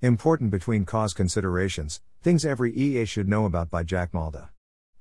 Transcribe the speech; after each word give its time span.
Important 0.00 0.52
Between 0.52 0.84
Cause 0.84 1.12
Considerations 1.12 2.00
Things 2.22 2.44
Every 2.44 2.72
EA 2.72 3.04
Should 3.04 3.28
Know 3.28 3.46
About 3.46 3.68
by 3.68 3.82
Jack 3.82 4.14
Malde. 4.14 4.46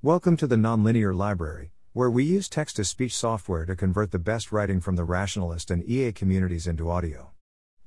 Welcome 0.01 0.35
to 0.38 0.47
the 0.47 0.55
Nonlinear 0.55 1.16
Library, 1.16 1.70
where 1.93 2.09
we 2.09 2.23
use 2.23 2.50
text 2.50 2.77
to 2.77 2.83
speech 2.83 3.15
software 3.15 3.63
to 3.68 3.75
convert 3.75 4.10
the 4.10 4.18
best 4.18 4.52
writing 4.52 4.81
from 4.81 4.96
the 4.96 5.04
rationalist 5.04 5.70
and 5.70 5.88
EA 5.88 6.12
communities 6.13 6.65
into 6.65 6.89
audio. 6.89 7.29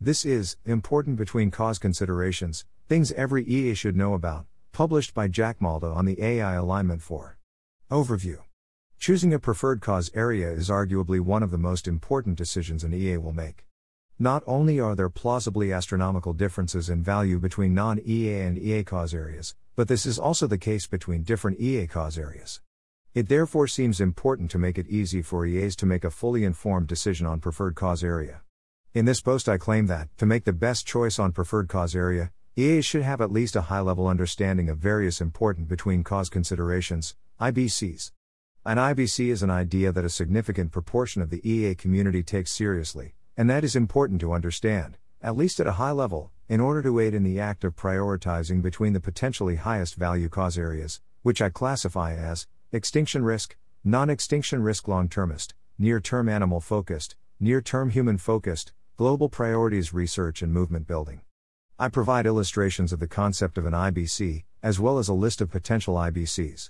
This 0.00 0.24
is 0.24 0.56
Important 0.64 1.16
Between 1.16 1.50
Cause 1.50 1.80
Considerations 1.80 2.64
Things 2.88 3.10
Every 3.10 3.42
EA 3.44 3.74
Should 3.74 3.96
Know 3.96 4.14
About, 4.14 4.46
published 4.70 5.12
by 5.12 5.26
Jack 5.26 5.60
Malde 5.60 5.82
on 5.82 6.04
the 6.04 6.22
AI 6.22 6.54
Alignment 6.54 7.02
4. 7.02 7.36
Overview 7.90 8.38
Choosing 9.00 9.34
a 9.34 9.40
preferred 9.40 9.80
cause 9.80 10.12
area 10.14 10.48
is 10.52 10.70
arguably 10.70 11.18
one 11.18 11.42
of 11.42 11.50
the 11.50 11.58
most 11.58 11.88
important 11.88 12.38
decisions 12.38 12.84
an 12.84 12.94
EA 12.94 13.16
will 13.16 13.32
make. 13.32 13.64
Not 14.22 14.42
only 14.46 14.78
are 14.78 14.94
there 14.94 15.08
plausibly 15.08 15.72
astronomical 15.72 16.34
differences 16.34 16.90
in 16.90 17.02
value 17.02 17.38
between 17.38 17.72
non 17.72 17.98
EA 18.06 18.40
and 18.40 18.58
EA 18.58 18.84
cause 18.84 19.14
areas, 19.14 19.54
but 19.76 19.88
this 19.88 20.04
is 20.04 20.18
also 20.18 20.46
the 20.46 20.58
case 20.58 20.86
between 20.86 21.22
different 21.22 21.58
EA 21.58 21.86
cause 21.86 22.18
areas. 22.18 22.60
It 23.14 23.30
therefore 23.30 23.66
seems 23.66 23.98
important 23.98 24.50
to 24.50 24.58
make 24.58 24.76
it 24.76 24.88
easy 24.88 25.22
for 25.22 25.46
EAs 25.46 25.74
to 25.76 25.86
make 25.86 26.04
a 26.04 26.10
fully 26.10 26.44
informed 26.44 26.86
decision 26.86 27.24
on 27.24 27.40
preferred 27.40 27.74
cause 27.74 28.04
area. 28.04 28.42
In 28.92 29.06
this 29.06 29.22
post, 29.22 29.48
I 29.48 29.56
claim 29.56 29.86
that, 29.86 30.10
to 30.18 30.26
make 30.26 30.44
the 30.44 30.52
best 30.52 30.86
choice 30.86 31.18
on 31.18 31.32
preferred 31.32 31.70
cause 31.70 31.96
area, 31.96 32.30
EAs 32.58 32.84
should 32.84 33.02
have 33.02 33.22
at 33.22 33.32
least 33.32 33.56
a 33.56 33.62
high 33.72 33.80
level 33.80 34.06
understanding 34.06 34.68
of 34.68 34.76
various 34.76 35.22
important 35.22 35.66
between 35.66 36.04
cause 36.04 36.28
considerations, 36.28 37.16
IBCs. 37.40 38.12
An 38.66 38.76
IBC 38.76 39.30
is 39.30 39.42
an 39.42 39.50
idea 39.50 39.92
that 39.92 40.04
a 40.04 40.10
significant 40.10 40.72
proportion 40.72 41.22
of 41.22 41.30
the 41.30 41.40
EA 41.50 41.74
community 41.74 42.22
takes 42.22 42.50
seriously, 42.50 43.14
and 43.40 43.48
that 43.48 43.64
is 43.64 43.74
important 43.74 44.20
to 44.20 44.34
understand, 44.34 44.98
at 45.22 45.34
least 45.34 45.60
at 45.60 45.66
a 45.66 45.80
high 45.80 45.92
level, 45.92 46.30
in 46.50 46.60
order 46.60 46.82
to 46.82 47.00
aid 47.00 47.14
in 47.14 47.22
the 47.22 47.40
act 47.40 47.64
of 47.64 47.74
prioritizing 47.74 48.60
between 48.60 48.92
the 48.92 49.00
potentially 49.00 49.56
highest 49.56 49.94
value 49.94 50.28
cause 50.28 50.58
areas, 50.58 51.00
which 51.22 51.40
I 51.40 51.48
classify 51.48 52.14
as 52.14 52.46
extinction 52.70 53.24
risk, 53.24 53.56
non 53.82 54.10
extinction 54.10 54.62
risk 54.62 54.88
long 54.88 55.08
termist, 55.08 55.54
near 55.78 56.00
term 56.00 56.28
animal 56.28 56.60
focused, 56.60 57.16
near 57.40 57.62
term 57.62 57.88
human 57.88 58.18
focused, 58.18 58.74
global 58.98 59.30
priorities 59.30 59.94
research 59.94 60.42
and 60.42 60.52
movement 60.52 60.86
building. 60.86 61.22
I 61.78 61.88
provide 61.88 62.26
illustrations 62.26 62.92
of 62.92 63.00
the 63.00 63.08
concept 63.08 63.56
of 63.56 63.64
an 63.64 63.72
IBC, 63.72 64.44
as 64.62 64.78
well 64.78 64.98
as 64.98 65.08
a 65.08 65.14
list 65.14 65.40
of 65.40 65.50
potential 65.50 65.94
IBCs. 65.94 66.68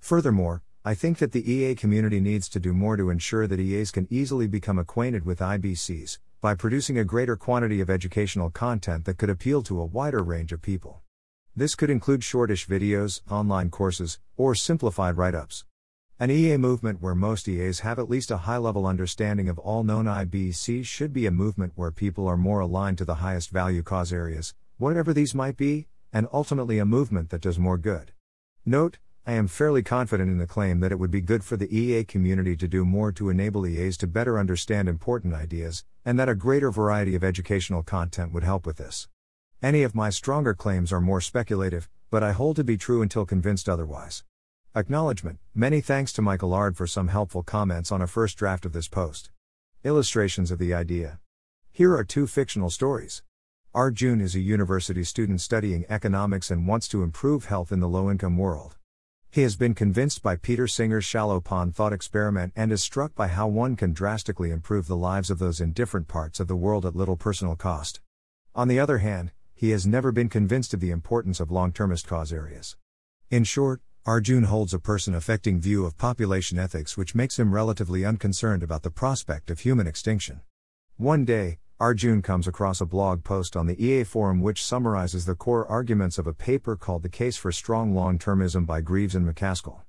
Furthermore, 0.00 0.64
I 0.88 0.94
think 0.94 1.18
that 1.18 1.32
the 1.32 1.52
EA 1.52 1.74
community 1.74 2.18
needs 2.18 2.48
to 2.48 2.58
do 2.58 2.72
more 2.72 2.96
to 2.96 3.10
ensure 3.10 3.46
that 3.46 3.60
EAs 3.60 3.90
can 3.90 4.08
easily 4.08 4.46
become 4.46 4.78
acquainted 4.78 5.22
with 5.22 5.40
IBCs, 5.40 6.18
by 6.40 6.54
producing 6.54 6.96
a 6.96 7.04
greater 7.04 7.36
quantity 7.36 7.82
of 7.82 7.90
educational 7.90 8.48
content 8.48 9.04
that 9.04 9.18
could 9.18 9.28
appeal 9.28 9.62
to 9.64 9.82
a 9.82 9.84
wider 9.84 10.22
range 10.22 10.50
of 10.50 10.62
people. 10.62 11.02
This 11.54 11.74
could 11.74 11.90
include 11.90 12.24
shortish 12.24 12.66
videos, 12.66 13.20
online 13.30 13.68
courses, 13.68 14.18
or 14.38 14.54
simplified 14.54 15.18
write 15.18 15.34
ups. 15.34 15.66
An 16.18 16.30
EA 16.30 16.56
movement 16.56 17.02
where 17.02 17.14
most 17.14 17.46
EAs 17.46 17.80
have 17.80 17.98
at 17.98 18.08
least 18.08 18.30
a 18.30 18.38
high 18.48 18.56
level 18.56 18.86
understanding 18.86 19.50
of 19.50 19.58
all 19.58 19.84
known 19.84 20.06
IBCs 20.06 20.86
should 20.86 21.12
be 21.12 21.26
a 21.26 21.30
movement 21.30 21.74
where 21.74 21.90
people 21.90 22.26
are 22.26 22.38
more 22.38 22.60
aligned 22.60 22.96
to 22.96 23.04
the 23.04 23.16
highest 23.16 23.50
value 23.50 23.82
cause 23.82 24.10
areas, 24.10 24.54
whatever 24.78 25.12
these 25.12 25.34
might 25.34 25.58
be, 25.58 25.86
and 26.14 26.26
ultimately 26.32 26.78
a 26.78 26.86
movement 26.86 27.28
that 27.28 27.42
does 27.42 27.58
more 27.58 27.76
good. 27.76 28.12
Note, 28.64 28.96
I 29.28 29.32
am 29.32 29.46
fairly 29.46 29.82
confident 29.82 30.30
in 30.30 30.38
the 30.38 30.46
claim 30.46 30.80
that 30.80 30.90
it 30.90 30.98
would 30.98 31.10
be 31.10 31.20
good 31.20 31.44
for 31.44 31.58
the 31.58 31.68
EA 31.70 32.02
community 32.02 32.56
to 32.56 32.66
do 32.66 32.86
more 32.86 33.12
to 33.12 33.28
enable 33.28 33.66
EAs 33.66 33.98
to 33.98 34.06
better 34.06 34.38
understand 34.38 34.88
important 34.88 35.34
ideas, 35.34 35.84
and 36.02 36.18
that 36.18 36.30
a 36.30 36.34
greater 36.34 36.70
variety 36.70 37.14
of 37.14 37.22
educational 37.22 37.82
content 37.82 38.32
would 38.32 38.42
help 38.42 38.64
with 38.64 38.78
this. 38.78 39.06
Any 39.62 39.82
of 39.82 39.94
my 39.94 40.08
stronger 40.08 40.54
claims 40.54 40.94
are 40.94 41.00
more 41.02 41.20
speculative, 41.20 41.90
but 42.08 42.22
I 42.22 42.32
hold 42.32 42.56
to 42.56 42.64
be 42.64 42.78
true 42.78 43.02
until 43.02 43.26
convinced 43.26 43.68
otherwise. 43.68 44.24
Acknowledgement 44.74 45.40
Many 45.54 45.82
thanks 45.82 46.10
to 46.14 46.22
Michael 46.22 46.56
Aird 46.56 46.78
for 46.78 46.86
some 46.86 47.08
helpful 47.08 47.42
comments 47.42 47.92
on 47.92 48.00
a 48.00 48.06
first 48.06 48.38
draft 48.38 48.64
of 48.64 48.72
this 48.72 48.88
post. 48.88 49.30
Illustrations 49.84 50.50
of 50.50 50.58
the 50.58 50.72
idea. 50.72 51.20
Here 51.70 51.94
are 51.94 52.02
two 52.02 52.26
fictional 52.26 52.70
stories. 52.70 53.22
Arjun 53.74 54.22
is 54.22 54.34
a 54.34 54.40
university 54.40 55.04
student 55.04 55.42
studying 55.42 55.84
economics 55.90 56.50
and 56.50 56.66
wants 56.66 56.88
to 56.88 57.02
improve 57.02 57.44
health 57.44 57.70
in 57.70 57.80
the 57.80 57.88
low 57.90 58.10
income 58.10 58.38
world. 58.38 58.77
He 59.30 59.42
has 59.42 59.56
been 59.56 59.74
convinced 59.74 60.22
by 60.22 60.36
Peter 60.36 60.66
Singer's 60.66 61.04
shallow 61.04 61.38
pond 61.38 61.74
thought 61.74 61.92
experiment 61.92 62.54
and 62.56 62.72
is 62.72 62.82
struck 62.82 63.14
by 63.14 63.28
how 63.28 63.46
one 63.46 63.76
can 63.76 63.92
drastically 63.92 64.50
improve 64.50 64.86
the 64.86 64.96
lives 64.96 65.28
of 65.28 65.38
those 65.38 65.60
in 65.60 65.72
different 65.72 66.08
parts 66.08 66.40
of 66.40 66.48
the 66.48 66.56
world 66.56 66.86
at 66.86 66.96
little 66.96 67.16
personal 67.16 67.54
cost. 67.54 68.00
On 68.54 68.68
the 68.68 68.80
other 68.80 68.98
hand, 68.98 69.32
he 69.54 69.70
has 69.70 69.86
never 69.86 70.12
been 70.12 70.30
convinced 70.30 70.72
of 70.72 70.80
the 70.80 70.90
importance 70.90 71.40
of 71.40 71.50
long 71.50 71.72
termist 71.72 72.06
cause 72.06 72.32
areas. 72.32 72.76
In 73.28 73.44
short, 73.44 73.82
Arjun 74.06 74.44
holds 74.44 74.72
a 74.72 74.78
person 74.78 75.14
affecting 75.14 75.60
view 75.60 75.84
of 75.84 75.98
population 75.98 76.58
ethics 76.58 76.96
which 76.96 77.14
makes 77.14 77.38
him 77.38 77.54
relatively 77.54 78.06
unconcerned 78.06 78.62
about 78.62 78.82
the 78.82 78.90
prospect 78.90 79.50
of 79.50 79.60
human 79.60 79.86
extinction. 79.86 80.40
One 80.96 81.26
day, 81.26 81.58
Arjun 81.80 82.22
comes 82.22 82.48
across 82.48 82.80
a 82.80 82.86
blog 82.86 83.22
post 83.22 83.56
on 83.56 83.66
the 83.68 83.80
EA 83.80 84.02
forum 84.02 84.40
which 84.40 84.64
summarizes 84.64 85.26
the 85.26 85.36
core 85.36 85.64
arguments 85.68 86.18
of 86.18 86.26
a 86.26 86.34
paper 86.34 86.74
called 86.74 87.04
The 87.04 87.08
Case 87.08 87.36
for 87.36 87.52
Strong 87.52 87.94
Long 87.94 88.18
Termism 88.18 88.66
by 88.66 88.80
Greaves 88.80 89.14
and 89.14 89.24
MacAskill. 89.24 89.82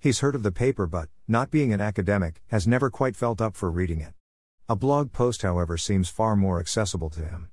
He's 0.00 0.18
heard 0.18 0.34
of 0.34 0.42
the 0.42 0.50
paper 0.50 0.88
but, 0.88 1.08
not 1.28 1.52
being 1.52 1.72
an 1.72 1.80
academic, 1.80 2.42
has 2.48 2.66
never 2.66 2.90
quite 2.90 3.14
felt 3.14 3.40
up 3.40 3.54
for 3.54 3.70
reading 3.70 4.00
it. 4.00 4.14
A 4.68 4.74
blog 4.74 5.12
post, 5.12 5.42
however, 5.42 5.76
seems 5.76 6.08
far 6.08 6.34
more 6.34 6.58
accessible 6.58 7.10
to 7.10 7.20
him. 7.20 7.50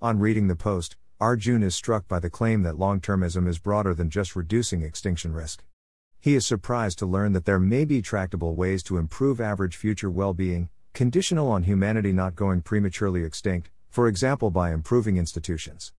On 0.00 0.20
reading 0.20 0.46
the 0.46 0.54
post, 0.54 0.96
Arjun 1.18 1.64
is 1.64 1.74
struck 1.74 2.06
by 2.06 2.20
the 2.20 2.30
claim 2.30 2.62
that 2.62 2.78
long 2.78 3.00
termism 3.00 3.48
is 3.48 3.58
broader 3.58 3.94
than 3.94 4.10
just 4.10 4.36
reducing 4.36 4.82
extinction 4.82 5.32
risk. 5.32 5.64
He 6.20 6.36
is 6.36 6.46
surprised 6.46 7.00
to 7.00 7.06
learn 7.06 7.32
that 7.32 7.46
there 7.46 7.58
may 7.58 7.84
be 7.84 8.00
tractable 8.00 8.54
ways 8.54 8.84
to 8.84 8.96
improve 8.96 9.40
average 9.40 9.74
future 9.74 10.08
well 10.08 10.34
being, 10.34 10.68
conditional 10.94 11.50
on 11.50 11.64
humanity 11.64 12.12
not 12.12 12.36
going 12.36 12.62
prematurely 12.62 13.24
extinct, 13.24 13.68
for 13.90 14.06
example 14.06 14.48
by 14.48 14.72
improving 14.72 15.16
institutions. 15.16 15.92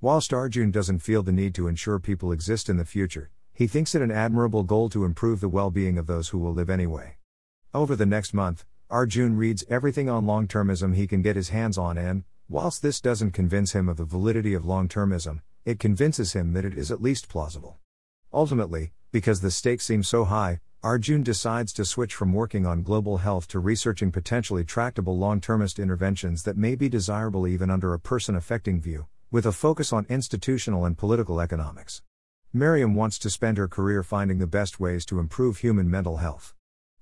Whilst 0.00 0.34
Arjun 0.34 0.72
doesn't 0.72 0.98
feel 0.98 1.22
the 1.22 1.30
need 1.30 1.54
to 1.54 1.68
ensure 1.68 2.00
people 2.00 2.32
exist 2.32 2.68
in 2.68 2.76
the 2.76 2.84
future, 2.84 3.30
he 3.52 3.68
thinks 3.68 3.94
it 3.94 4.02
an 4.02 4.10
admirable 4.10 4.64
goal 4.64 4.88
to 4.88 5.04
improve 5.04 5.38
the 5.38 5.48
well 5.48 5.70
being 5.70 5.98
of 5.98 6.08
those 6.08 6.30
who 6.30 6.38
will 6.38 6.52
live 6.52 6.68
anyway. 6.68 7.16
Over 7.72 7.94
the 7.94 8.06
next 8.06 8.34
month, 8.34 8.64
Arjun 8.90 9.36
reads 9.36 9.62
everything 9.70 10.10
on 10.10 10.26
long 10.26 10.48
termism 10.48 10.96
he 10.96 11.06
can 11.06 11.22
get 11.22 11.36
his 11.36 11.50
hands 11.50 11.78
on, 11.78 11.96
and, 11.96 12.24
whilst 12.48 12.82
this 12.82 13.00
doesn't 13.00 13.30
convince 13.30 13.72
him 13.72 13.88
of 13.88 13.98
the 13.98 14.04
validity 14.04 14.52
of 14.54 14.64
long 14.64 14.88
termism, 14.88 15.42
it 15.64 15.78
convinces 15.78 16.32
him 16.32 16.54
that 16.54 16.64
it 16.64 16.76
is 16.76 16.90
at 16.90 17.00
least 17.00 17.28
plausible. 17.28 17.78
Ultimately, 18.32 18.90
because 19.12 19.42
the 19.42 19.52
stakes 19.52 19.84
seem 19.84 20.02
so 20.02 20.24
high, 20.24 20.58
Arjun 20.82 21.22
decides 21.22 21.74
to 21.74 21.84
switch 21.84 22.14
from 22.14 22.32
working 22.32 22.64
on 22.64 22.82
global 22.82 23.18
health 23.18 23.46
to 23.48 23.58
researching 23.58 24.10
potentially 24.10 24.64
tractable 24.64 25.18
long 25.18 25.38
termist 25.38 25.78
interventions 25.78 26.42
that 26.44 26.56
may 26.56 26.74
be 26.74 26.88
desirable 26.88 27.46
even 27.46 27.68
under 27.68 27.92
a 27.92 28.00
person 28.00 28.34
affecting 28.34 28.80
view, 28.80 29.06
with 29.30 29.44
a 29.44 29.52
focus 29.52 29.92
on 29.92 30.06
institutional 30.08 30.86
and 30.86 30.96
political 30.96 31.38
economics. 31.38 32.00
Miriam 32.54 32.94
wants 32.94 33.18
to 33.18 33.28
spend 33.28 33.58
her 33.58 33.68
career 33.68 34.02
finding 34.02 34.38
the 34.38 34.46
best 34.46 34.80
ways 34.80 35.04
to 35.04 35.18
improve 35.18 35.58
human 35.58 35.90
mental 35.90 36.16
health. 36.16 36.54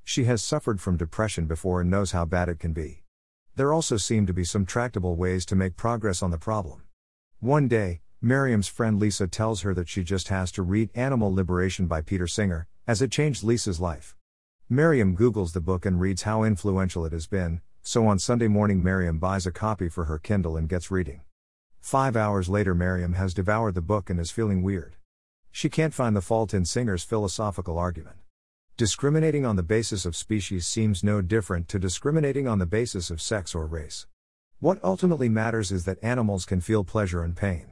She 0.03 0.25
has 0.25 0.43
suffered 0.43 0.81
from 0.81 0.97
depression 0.97 1.47
before 1.47 1.81
and 1.81 1.89
knows 1.89 2.11
how 2.11 2.25
bad 2.25 2.49
it 2.49 2.59
can 2.59 2.73
be. 2.73 3.05
There 3.55 3.73
also 3.73 3.97
seem 3.97 4.27
to 4.27 4.33
be 4.33 4.43
some 4.43 4.67
tractable 4.67 5.15
ways 5.15 5.47
to 5.47 5.55
make 5.55 5.77
progress 5.77 6.21
on 6.21 6.33
the 6.33 6.37
problem. 6.37 6.83
One 7.39 7.69
day, 7.69 8.01
Miriam's 8.21 8.67
friend 8.67 8.99
Lisa 8.99 9.29
tells 9.29 9.61
her 9.61 9.73
that 9.75 9.89
she 9.89 10.03
just 10.03 10.27
has 10.31 10.51
to 10.51 10.63
read 10.63 10.91
Animal 10.97 11.33
Liberation 11.33 11.87
by 11.87 12.01
Peter 12.01 12.27
Singer, 12.27 12.67
as 12.89 13.03
it 13.03 13.13
changed 13.13 13.45
Lisa's 13.45 13.79
life. 13.79 14.17
Miriam 14.71 15.15
Googles 15.15 15.53
the 15.53 15.61
book 15.61 15.85
and 15.85 16.01
reads 16.01 16.23
how 16.23 16.43
influential 16.43 17.05
it 17.05 17.13
has 17.13 17.27
been, 17.27 17.61
so 17.83 18.07
on 18.07 18.19
Sunday 18.19 18.49
morning, 18.49 18.83
Miriam 18.83 19.19
buys 19.19 19.47
a 19.47 19.53
copy 19.53 19.91
for 19.91 20.07
her 20.07 20.19
Kindle 20.19 20.57
and 20.57 20.71
gets 20.71 20.91
reading. 20.91 21.21
Five 21.81 22.17
hours 22.17 22.49
later, 22.49 22.75
Miriam 22.75 23.13
has 23.13 23.35
devoured 23.35 23.75
the 23.75 23.83
book 23.83 24.09
and 24.09 24.19
is 24.19 24.31
feeling 24.31 24.63
weird. 24.63 24.97
She 25.53 25.69
can't 25.69 25.93
find 25.93 26.17
the 26.17 26.23
fault 26.23 26.55
in 26.55 26.65
Singer's 26.65 27.05
philosophical 27.05 27.79
argument. 27.79 28.17
Discriminating 28.79 29.45
on 29.45 29.57
the 29.57 29.63
basis 29.63 30.07
of 30.07 30.17
species 30.17 30.67
seems 30.67 31.05
no 31.05 31.21
different 31.21 31.69
to 31.69 31.79
discriminating 31.79 32.49
on 32.49 32.59
the 32.59 32.67
basis 32.67 33.11
of 33.11 33.21
sex 33.21 33.55
or 33.55 33.67
race. 33.67 34.07
What 34.61 34.83
ultimately 34.83 35.29
matters 35.29 35.71
is 35.71 35.85
that 35.85 36.03
animals 36.03 36.47
can 36.47 36.63
feel 36.63 36.85
pleasure 36.85 37.23
and 37.23 37.37
pain. 37.37 37.67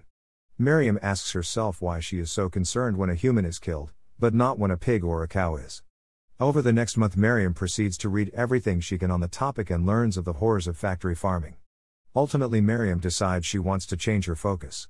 Miriam 0.58 0.98
asks 1.00 1.32
herself 1.32 1.80
why 1.80 2.00
she 2.00 2.18
is 2.18 2.30
so 2.30 2.50
concerned 2.50 2.98
when 2.98 3.08
a 3.08 3.14
human 3.14 3.46
is 3.46 3.58
killed, 3.58 3.92
but 4.18 4.34
not 4.34 4.58
when 4.58 4.70
a 4.70 4.76
pig 4.76 5.04
or 5.04 5.22
a 5.22 5.28
cow 5.28 5.56
is. 5.56 5.82
Over 6.38 6.62
the 6.62 6.72
next 6.72 6.96
month, 6.96 7.16
Miriam 7.16 7.54
proceeds 7.54 7.96
to 7.98 8.08
read 8.08 8.30
everything 8.34 8.80
she 8.80 8.98
can 8.98 9.10
on 9.10 9.20
the 9.20 9.28
topic 9.28 9.70
and 9.70 9.86
learns 9.86 10.16
of 10.16 10.24
the 10.24 10.34
horrors 10.34 10.66
of 10.66 10.76
factory 10.76 11.14
farming. 11.14 11.56
Ultimately, 12.14 12.60
Miriam 12.60 12.98
decides 12.98 13.46
she 13.46 13.58
wants 13.58 13.86
to 13.86 13.96
change 13.96 14.26
her 14.26 14.36
focus. 14.36 14.88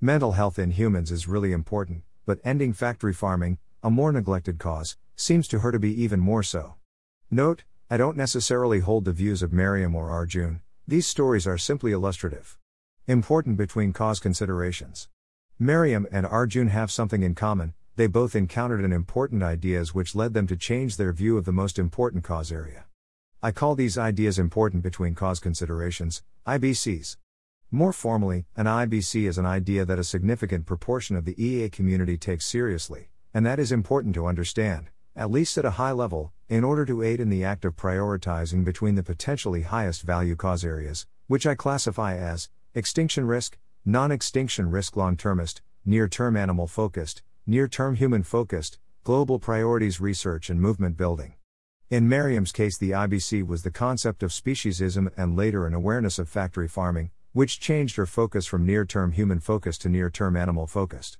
Mental 0.00 0.32
health 0.32 0.58
in 0.58 0.70
humans 0.70 1.10
is 1.10 1.28
really 1.28 1.52
important, 1.52 2.02
but 2.26 2.40
ending 2.44 2.72
factory 2.72 3.12
farming, 3.12 3.58
a 3.82 3.90
more 3.90 4.12
neglected 4.12 4.58
cause, 4.58 4.96
seems 5.16 5.48
to 5.48 5.60
her 5.60 5.72
to 5.72 5.78
be 5.78 6.02
even 6.02 6.20
more 6.20 6.42
so. 6.42 6.74
Note, 7.30 7.64
I 7.90 7.96
don't 7.96 8.16
necessarily 8.16 8.80
hold 8.80 9.04
the 9.04 9.12
views 9.12 9.42
of 9.42 9.52
Miriam 9.52 9.94
or 9.94 10.10
Arjun, 10.10 10.60
these 10.88 11.06
stories 11.06 11.46
are 11.46 11.58
simply 11.58 11.92
illustrative. 11.92 12.56
Important 13.08 13.56
between 13.56 13.92
cause 13.92 14.20
considerations. 14.20 15.08
Miriam 15.58 16.06
and 16.12 16.24
Arjun 16.24 16.68
have 16.68 16.90
something 16.90 17.22
in 17.22 17.34
common, 17.34 17.74
they 17.96 18.06
both 18.06 18.36
encountered 18.36 18.84
an 18.84 18.92
important 18.92 19.42
ideas 19.42 19.94
which 19.94 20.14
led 20.14 20.34
them 20.34 20.46
to 20.46 20.56
change 20.56 20.96
their 20.96 21.12
view 21.12 21.38
of 21.38 21.46
the 21.46 21.52
most 21.52 21.78
important 21.78 22.22
cause 22.22 22.52
area. 22.52 22.84
I 23.42 23.52
call 23.52 23.74
these 23.74 23.96
ideas 23.96 24.38
important 24.38 24.82
between 24.82 25.14
cause 25.14 25.40
considerations, 25.40 26.22
IBCs. 26.46 27.16
More 27.70 27.94
formally, 27.94 28.44
an 28.54 28.66
IBC 28.66 29.26
is 29.26 29.38
an 29.38 29.46
idea 29.46 29.86
that 29.86 29.98
a 29.98 30.04
significant 30.04 30.66
proportion 30.66 31.16
of 31.16 31.24
the 31.24 31.42
EA 31.42 31.70
community 31.70 32.18
takes 32.18 32.44
seriously, 32.44 33.08
and 33.32 33.46
that 33.46 33.58
is 33.58 33.72
important 33.72 34.14
to 34.14 34.26
understand, 34.26 34.90
at 35.16 35.30
least 35.30 35.56
at 35.56 35.64
a 35.64 35.72
high 35.72 35.92
level, 35.92 36.32
in 36.48 36.64
order 36.64 36.84
to 36.84 37.02
aid 37.02 37.18
in 37.18 37.30
the 37.30 37.44
act 37.44 37.64
of 37.64 37.76
prioritizing 37.76 38.62
between 38.62 38.94
the 38.94 39.02
potentially 39.02 39.62
highest 39.62 40.02
value 40.02 40.36
cause 40.36 40.64
areas, 40.64 41.06
which 41.28 41.46
I 41.46 41.54
classify 41.54 42.16
as 42.16 42.50
extinction 42.74 43.26
risk, 43.26 43.58
non 43.86 44.12
extinction 44.12 44.70
risk 44.70 44.96
long 44.96 45.16
termist, 45.16 45.62
near 45.84 46.08
term 46.08 46.36
animal 46.36 46.66
focused, 46.66 47.22
near 47.48 47.68
term 47.68 47.94
human 47.94 48.24
focused, 48.24 48.80
global 49.04 49.38
priorities 49.38 50.00
research 50.00 50.50
and 50.50 50.60
movement 50.60 50.96
building. 50.96 51.34
In 51.88 52.08
Miriam's 52.08 52.50
case, 52.50 52.76
the 52.76 52.90
IBC 52.90 53.46
was 53.46 53.62
the 53.62 53.70
concept 53.70 54.24
of 54.24 54.32
speciesism 54.32 55.12
and 55.16 55.36
later 55.36 55.64
an 55.64 55.72
awareness 55.72 56.18
of 56.18 56.28
factory 56.28 56.66
farming, 56.66 57.12
which 57.32 57.60
changed 57.60 57.94
her 57.94 58.06
focus 58.06 58.46
from 58.46 58.66
near 58.66 58.84
term 58.84 59.12
human 59.12 59.38
focused 59.38 59.82
to 59.82 59.88
near 59.88 60.10
term 60.10 60.36
animal 60.36 60.66
focused. 60.66 61.18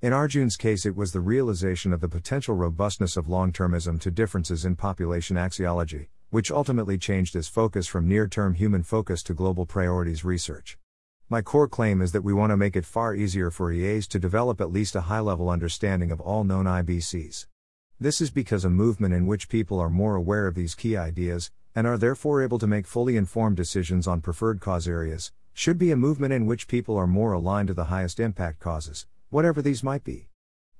In 0.00 0.14
Arjun's 0.14 0.56
case, 0.56 0.86
it 0.86 0.96
was 0.96 1.12
the 1.12 1.20
realization 1.20 1.92
of 1.92 2.00
the 2.00 2.08
potential 2.08 2.54
robustness 2.54 3.18
of 3.18 3.28
long 3.28 3.52
termism 3.52 4.00
to 4.00 4.10
differences 4.10 4.64
in 4.64 4.76
population 4.76 5.36
axiology, 5.36 6.06
which 6.30 6.50
ultimately 6.50 6.96
changed 6.96 7.34
his 7.34 7.48
focus 7.48 7.86
from 7.86 8.08
near 8.08 8.26
term 8.26 8.54
human 8.54 8.82
focus 8.82 9.22
to 9.24 9.34
global 9.34 9.66
priorities 9.66 10.24
research. 10.24 10.78
My 11.28 11.42
core 11.42 11.66
claim 11.66 12.02
is 12.02 12.12
that 12.12 12.22
we 12.22 12.32
want 12.32 12.50
to 12.50 12.56
make 12.56 12.76
it 12.76 12.84
far 12.84 13.12
easier 13.12 13.50
for 13.50 13.72
EAs 13.72 14.06
to 14.08 14.20
develop 14.20 14.60
at 14.60 14.70
least 14.70 14.94
a 14.94 15.00
high 15.00 15.18
level 15.18 15.50
understanding 15.50 16.12
of 16.12 16.20
all 16.20 16.44
known 16.44 16.66
IBCs. 16.66 17.46
This 17.98 18.20
is 18.20 18.30
because 18.30 18.64
a 18.64 18.70
movement 18.70 19.12
in 19.12 19.26
which 19.26 19.48
people 19.48 19.80
are 19.80 19.90
more 19.90 20.14
aware 20.14 20.46
of 20.46 20.54
these 20.54 20.76
key 20.76 20.96
ideas, 20.96 21.50
and 21.74 21.84
are 21.84 21.98
therefore 21.98 22.42
able 22.42 22.60
to 22.60 22.68
make 22.68 22.86
fully 22.86 23.16
informed 23.16 23.56
decisions 23.56 24.06
on 24.06 24.20
preferred 24.20 24.60
cause 24.60 24.86
areas, 24.86 25.32
should 25.52 25.78
be 25.78 25.90
a 25.90 25.96
movement 25.96 26.32
in 26.32 26.46
which 26.46 26.68
people 26.68 26.96
are 26.96 27.08
more 27.08 27.32
aligned 27.32 27.66
to 27.66 27.74
the 27.74 27.86
highest 27.86 28.20
impact 28.20 28.60
causes, 28.60 29.08
whatever 29.28 29.60
these 29.60 29.82
might 29.82 30.04
be. 30.04 30.28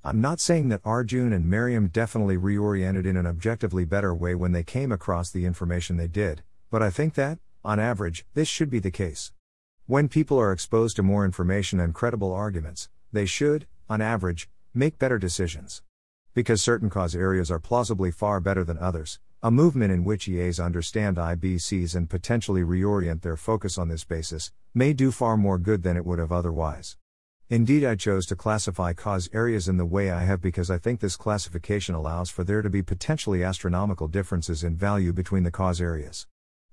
I'm 0.05 0.21
not 0.21 0.39
saying 0.39 0.69
that 0.69 0.83
Arjun 0.85 1.33
and 1.33 1.51
Miriam 1.51 1.89
definitely 1.89 2.37
reoriented 2.37 3.05
in 3.05 3.17
an 3.17 3.27
objectively 3.27 3.85
better 3.85 4.15
way 4.15 4.37
when 4.37 4.53
they 4.53 4.63
came 4.63 4.93
across 4.93 5.29
the 5.29 5.45
information 5.45 5.97
they 5.97 6.07
did, 6.07 6.45
but 6.71 6.85
I 6.85 6.91
think 6.91 7.15
that, 7.15 7.41
on 7.65 7.81
average, 7.81 8.25
this 8.35 8.47
should 8.47 8.71
be 8.71 8.79
the 8.79 8.93
case. 8.93 9.33
When 9.89 10.09
people 10.09 10.41
are 10.41 10.51
exposed 10.51 10.97
to 10.97 11.05
more 11.05 11.25
information 11.25 11.79
and 11.79 11.95
credible 11.95 12.33
arguments, 12.33 12.89
they 13.13 13.25
should, 13.25 13.69
on 13.89 14.01
average, 14.01 14.49
make 14.75 14.99
better 14.99 15.17
decisions. 15.17 15.81
Because 16.35 16.61
certain 16.61 16.91
cause 16.91 17.15
areas 17.15 17.53
are 17.53 17.61
plausibly 17.61 18.11
far 18.11 18.41
better 18.41 18.65
than 18.65 18.79
others, 18.79 19.21
a 19.45 19.53
movement 19.53 19.93
in 19.93 20.03
which 20.03 20.27
EAs 20.27 20.59
understand 20.59 21.19
IBCs 21.19 21.95
and 21.95 22.11
potentially 22.11 22.63
reorient 22.63 23.23
their 23.23 23.37
focus 23.37 23.79
on 23.79 23.87
this 23.87 24.03
basis 24.03 24.51
may 24.75 24.93
do 24.93 25.13
far 25.13 25.37
more 25.37 25.57
good 25.57 25.85
than 25.85 25.97
it 25.97 26.05
would 26.05 26.19
have 26.19 26.33
otherwise. 26.33 26.97
Indeed, 27.49 27.85
I 27.85 27.95
chose 27.95 28.27
to 28.27 28.35
classify 28.35 28.93
cause 28.93 29.31
areas 29.33 29.69
in 29.69 29.77
the 29.77 29.87
way 29.87 30.11
I 30.11 30.25
have 30.25 30.43
because 30.43 30.69
I 30.69 30.79
think 30.79 30.99
this 30.99 31.17
classification 31.17 31.95
allows 31.95 32.29
for 32.29 32.43
there 32.43 32.61
to 32.61 32.69
be 32.69 32.83
potentially 32.83 33.45
astronomical 33.45 34.09
differences 34.09 34.65
in 34.65 34.75
value 34.75 35.13
between 35.13 35.45
the 35.45 35.53
cause 35.53 35.81
areas. 35.81 36.27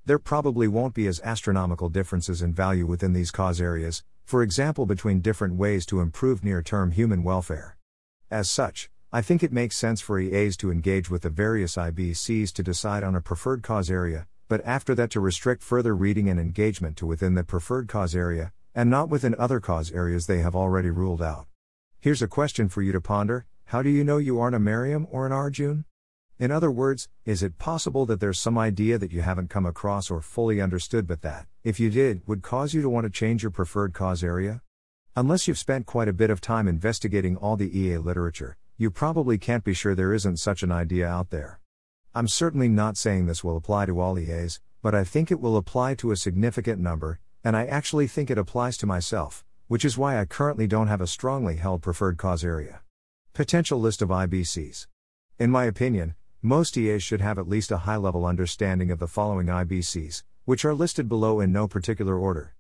There 0.06 0.20
probably 0.20 0.68
won't 0.68 0.94
be 0.94 1.08
as 1.08 1.22
astronomical 1.24 1.88
differences 1.88 2.42
in 2.42 2.54
value 2.54 2.86
within 2.86 3.14
these 3.14 3.32
cause 3.32 3.62
areas, 3.62 4.04
for 4.26 4.44
example, 4.44 4.86
between 4.86 5.22
different 5.22 5.56
ways 5.56 5.86
to 5.86 6.02
improve 6.02 6.44
near 6.44 6.62
term 6.62 6.92
human 6.92 7.24
welfare. 7.24 7.78
As 8.30 8.50
such, 8.50 8.90
I 9.14 9.22
think 9.22 9.44
it 9.44 9.54
makes 9.54 9.78
sense 9.78 10.02
for 10.02 10.20
EAs 10.20 10.58
to 10.58 10.72
engage 10.72 11.10
with 11.10 11.22
the 11.22 11.30
various 11.30 11.78
IBCs 11.78 12.52
to 12.52 12.64
decide 12.64 13.06
on 13.06 13.16
a 13.16 13.22
preferred 13.22 13.64
cause 13.64 13.90
area, 13.90 14.28
but 14.50 14.62
after 14.66 14.94
that 14.94 15.10
to 15.12 15.22
restrict 15.22 15.64
further 15.64 15.96
reading 15.96 16.28
and 16.28 16.38
engagement 16.38 16.98
to 16.98 17.06
within 17.06 17.36
the 17.36 17.46
preferred 17.46 17.88
cause 17.88 18.14
area, 18.14 18.52
and 18.76 18.90
not 18.90 19.08
within 19.08 19.36
other 19.40 19.62
cause 19.62 19.90
areas 19.92 20.28
they 20.28 20.40
have 20.40 20.56
already 20.56 20.90
ruled 20.90 21.22
out. 21.22 21.46
Here's 22.02 22.22
a 22.22 22.28
question 22.28 22.68
for 22.68 22.82
you 22.82 22.92
to 22.92 23.00
ponder 23.00 23.46
How 23.68 23.82
do 23.82 23.90
you 23.90 24.04
know 24.04 24.18
you 24.18 24.38
aren't 24.38 24.56
a 24.56 24.60
Miriam 24.60 25.08
or 25.10 25.26
an 25.26 25.32
Arjun? 25.32 25.86
In 26.40 26.52
other 26.52 26.72
words, 26.72 27.08
is 27.26 27.44
it 27.44 27.60
possible 27.60 28.08
that 28.08 28.20
there's 28.20 28.40
some 28.40 28.58
idea 28.58 28.98
that 28.98 29.12
you 29.12 29.22
haven't 29.22 29.52
come 29.52 29.68
across 29.68 30.10
or 30.10 30.20
fully 30.20 30.60
understood, 30.60 31.06
but 31.06 31.22
that, 31.22 31.46
if 31.64 31.80
you 31.80 31.92
did, 31.92 32.22
would 32.26 32.42
cause 32.42 32.74
you 32.74 32.82
to 32.82 32.90
want 32.90 33.06
to 33.06 33.12
change 33.12 33.44
your 33.44 33.52
preferred 33.52 33.94
cause 33.94 34.24
area? 34.24 34.62
Unless 35.16 35.48
you've 35.48 35.60
spent 35.60 35.86
quite 35.86 36.08
a 36.08 36.14
bit 36.14 36.32
of 36.32 36.42
time 36.42 36.68
investigating 36.68 37.38
all 37.38 37.56
the 37.56 37.80
EA 37.80 37.98
literature, 38.00 38.58
you 38.78 38.90
probably 38.90 39.38
can't 39.38 39.64
be 39.64 39.76
sure 39.76 39.94
there 39.94 40.14
isn't 40.14 40.38
such 40.38 40.64
an 40.64 40.72
idea 40.72 41.08
out 41.08 41.30
there. 41.30 41.60
I'm 42.16 42.28
certainly 42.28 42.68
not 42.68 42.98
saying 42.98 43.28
this 43.28 43.44
will 43.44 43.56
apply 43.56 43.86
to 43.86 44.02
all 44.02 44.18
EAs, 44.18 44.60
but 44.82 44.96
I 44.96 45.04
think 45.04 45.30
it 45.30 45.40
will 45.40 45.56
apply 45.56 45.94
to 45.96 46.12
a 46.12 46.18
significant 46.18 46.82
number, 46.82 47.20
and 47.44 47.56
I 47.56 47.68
actually 47.68 48.08
think 48.08 48.32
it 48.32 48.40
applies 48.40 48.76
to 48.78 48.88
myself, 48.88 49.46
which 49.68 49.86
is 49.86 50.00
why 50.00 50.20
I 50.20 50.26
currently 50.26 50.66
don't 50.66 50.88
have 50.88 51.02
a 51.02 51.08
strongly 51.08 51.58
held 51.58 51.84
preferred 51.84 52.18
cause 52.18 52.44
area. 52.44 52.82
Potential 53.34 53.80
list 53.80 54.02
of 54.02 54.10
IBCs. 54.10 54.88
In 55.40 55.52
my 55.52 55.66
opinion, 55.66 56.16
most 56.46 56.78
EAs 56.78 57.02
should 57.02 57.22
have 57.22 57.40
at 57.40 57.48
least 57.48 57.72
a 57.72 57.78
high 57.78 57.96
level 57.96 58.26
understanding 58.26 58.92
of 58.92 59.00
the 59.00 59.08
following 59.08 59.48
IBCs, 59.48 60.24
which 60.44 60.66
are 60.66 60.74
listed 60.74 61.08
below 61.08 61.40
in 61.40 61.54
no 61.54 61.70
particular 61.70 62.18
order. 62.18 62.54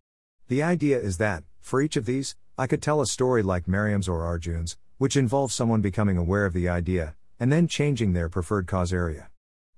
The 0.47 0.63
idea 0.63 0.97
is 0.97 1.17
that, 1.17 1.43
for 1.59 1.81
each 1.81 1.97
of 1.97 2.05
these, 2.05 2.37
I 2.57 2.65
could 2.65 2.81
tell 2.81 3.01
a 3.01 3.05
story 3.05 3.43
like 3.43 3.67
Miriam's 3.67 4.07
or 4.07 4.23
Arjun's, 4.23 4.77
which 4.99 5.17
involves 5.17 5.53
someone 5.53 5.81
becoming 5.81 6.15
aware 6.15 6.45
of 6.45 6.53
the 6.53 6.69
idea, 6.69 7.15
and 7.41 7.51
then 7.51 7.67
changing 7.67 8.13
their 8.13 8.29
preferred 8.29 8.67
cause 8.67 8.93
area. 8.93 9.29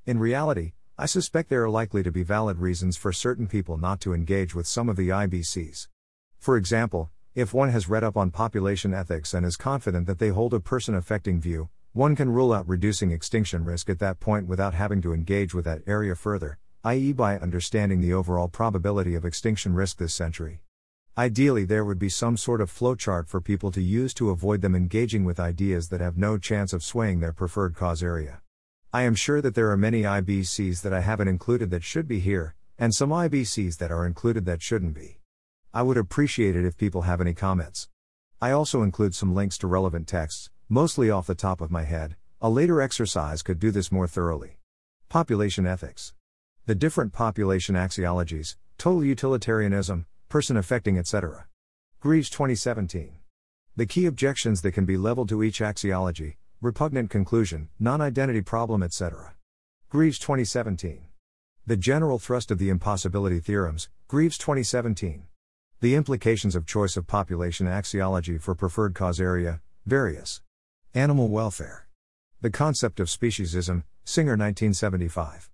In 0.05 0.19
reality, 0.19 0.73
I 0.99 1.07
suspect 1.07 1.49
there 1.49 1.63
are 1.63 1.69
likely 1.69 2.03
to 2.03 2.11
be 2.11 2.21
valid 2.21 2.59
reasons 2.59 2.97
for 2.97 3.11
certain 3.11 3.47
people 3.47 3.75
not 3.75 3.99
to 4.01 4.13
engage 4.13 4.53
with 4.53 4.67
some 4.67 4.87
of 4.87 4.97
the 4.97 5.09
IBCs. 5.09 5.87
For 6.37 6.57
example, 6.57 7.09
if 7.33 7.55
one 7.55 7.69
has 7.71 7.89
read 7.89 8.03
up 8.03 8.15
on 8.15 8.29
population 8.29 8.93
ethics 8.93 9.33
and 9.33 9.43
is 9.43 9.57
confident 9.57 10.05
that 10.05 10.19
they 10.19 10.29
hold 10.29 10.53
a 10.53 10.59
person 10.59 10.93
affecting 10.93 11.41
view, 11.41 11.69
one 11.95 12.13
can 12.13 12.30
rule 12.30 12.51
out 12.51 12.68
reducing 12.68 13.12
extinction 13.12 13.63
risk 13.63 13.89
at 13.89 14.00
that 14.00 14.19
point 14.19 14.47
without 14.47 14.74
having 14.74 15.01
to 15.01 15.13
engage 15.13 15.53
with 15.53 15.63
that 15.63 15.81
area 15.88 16.13
further, 16.13 16.57
i.e., 16.83 17.13
by 17.13 17.39
understanding 17.39 18.01
the 18.01 18.12
overall 18.12 18.50
probability 18.50 19.15
of 19.15 19.24
extinction 19.24 19.74
risk 19.74 19.97
this 19.97 20.13
century. 20.13 20.59
Ideally, 21.18 21.63
there 21.63 21.86
would 21.86 21.97
be 21.97 22.09
some 22.09 22.36
sort 22.36 22.59
of 22.59 22.69
flowchart 22.69 23.30
for 23.30 23.39
people 23.39 23.71
to 23.71 23.81
use 23.81 24.13
to 24.15 24.30
avoid 24.30 24.59
them 24.59 24.75
engaging 24.75 25.24
with 25.24 25.39
ideas 25.39 25.88
that 25.88 26.01
have 26.01 26.17
no 26.17 26.38
chance 26.38 26.74
of 26.74 26.84
swaying 26.84 27.22
their 27.22 27.31
preferred 27.31 27.77
cause 27.77 28.03
area. 28.03 28.41
I 28.91 29.03
am 29.03 29.15
sure 29.15 29.41
that 29.41 29.55
there 29.55 29.72
are 29.72 29.77
many 29.77 30.01
IBCs 30.01 30.81
that 30.81 30.91
I 30.93 31.00
haven't 31.00 31.29
included 31.29 31.69
that 31.69 31.86
should 31.86 32.10
be 32.10 32.19
here, 32.19 32.55
and 32.77 32.93
some 32.93 33.12
IBCs 33.12 33.77
that 33.77 33.89
are 33.89 34.05
included 34.05 34.43
that 34.48 34.62
shouldn't 34.62 34.96
be. 34.96 35.22
I 35.74 35.81
would 35.81 35.96
appreciate 35.96 36.58
it 36.58 36.65
if 36.65 36.75
people 36.75 37.03
have 37.03 37.22
any 37.22 37.34
comments. 37.34 37.88
I 38.41 38.51
also 38.51 38.84
include 38.84 39.15
some 39.15 39.34
links 39.34 39.58
to 39.60 39.67
relevant 39.67 40.10
texts, 40.10 40.50
mostly 40.69 41.10
off 41.10 41.27
the 41.27 41.36
top 41.36 41.62
of 41.62 41.72
my 41.72 41.84
head, 41.84 42.15
a 42.41 42.50
later 42.50 42.81
exercise 42.81 43.41
could 43.41 43.60
do 43.60 43.72
this 43.72 43.91
more 43.91 44.07
thoroughly. 44.07 44.57
Population 45.10 45.65
ethics. 45.67 46.13
The 46.65 46.75
different 46.75 47.13
population 47.13 47.75
axiologies, 47.75 48.55
total 48.77 49.03
utilitarianism, 49.03 50.05
person 50.29 50.57
affecting, 50.57 50.98
etc. 50.98 51.48
Greaves 52.00 52.29
2017. 52.29 53.15
The 53.75 53.86
key 53.86 54.05
objections 54.05 54.62
that 54.62 54.72
can 54.72 54.86
be 54.86 54.98
leveled 54.98 55.29
to 55.29 55.43
each 55.43 55.60
axiology, 55.60 56.36
repugnant 56.62 57.10
conclusion, 57.10 57.69
non 57.79 58.01
identity 58.01 58.41
problem, 58.41 58.81
etc. 58.81 59.36
Greaves 59.89 60.17
2017. 60.19 61.05
The 61.67 61.77
general 61.77 62.19
thrust 62.19 62.51
of 62.51 62.57
the 62.57 62.69
impossibility 62.69 63.39
theorems, 63.39 63.89
Greaves 64.07 64.38
2017. 64.38 65.25
The 65.81 65.95
implications 65.95 66.55
of 66.55 66.65
choice 66.65 66.95
of 66.95 67.07
population 67.07 67.67
axiology 67.67 68.39
for 68.41 68.55
preferred 68.55 68.93
cause 68.95 69.19
area, 69.19 69.62
various. 69.86 70.41
Animal 70.95 71.27
welfare. 71.27 71.89
The 72.39 72.49
concept 72.49 73.01
of 73.01 73.09
speciesism, 73.09 73.83
Singer 74.05 74.37
1975. 74.37 75.49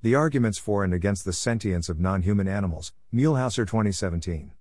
The 0.00 0.14
arguments 0.14 0.56
for 0.56 0.84
and 0.84 0.94
against 0.94 1.26
the 1.26 1.34
sentience 1.34 1.90
of 1.90 2.00
non 2.00 2.22
human 2.22 2.48
animals, 2.48 2.94
Muehlhauser 3.12 3.66
2017. 3.66 4.52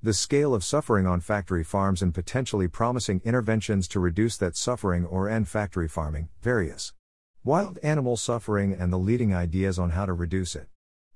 The 0.00 0.14
scale 0.14 0.54
of 0.54 0.62
suffering 0.62 1.08
on 1.08 1.18
factory 1.18 1.64
farms 1.64 2.02
and 2.02 2.14
potentially 2.14 2.68
promising 2.68 3.20
interventions 3.24 3.88
to 3.88 3.98
reduce 3.98 4.36
that 4.36 4.56
suffering 4.56 5.06
or 5.06 5.28
end 5.28 5.48
factory 5.48 5.88
farming, 5.88 6.28
various. 6.40 6.94
Wild 7.42 7.76
animal 7.82 8.16
suffering 8.16 8.72
and 8.72 8.92
the 8.92 8.96
leading 8.96 9.34
ideas 9.34 9.76
on 9.76 9.90
how 9.90 10.06
to 10.06 10.12
reduce 10.12 10.54
it. 10.54 10.68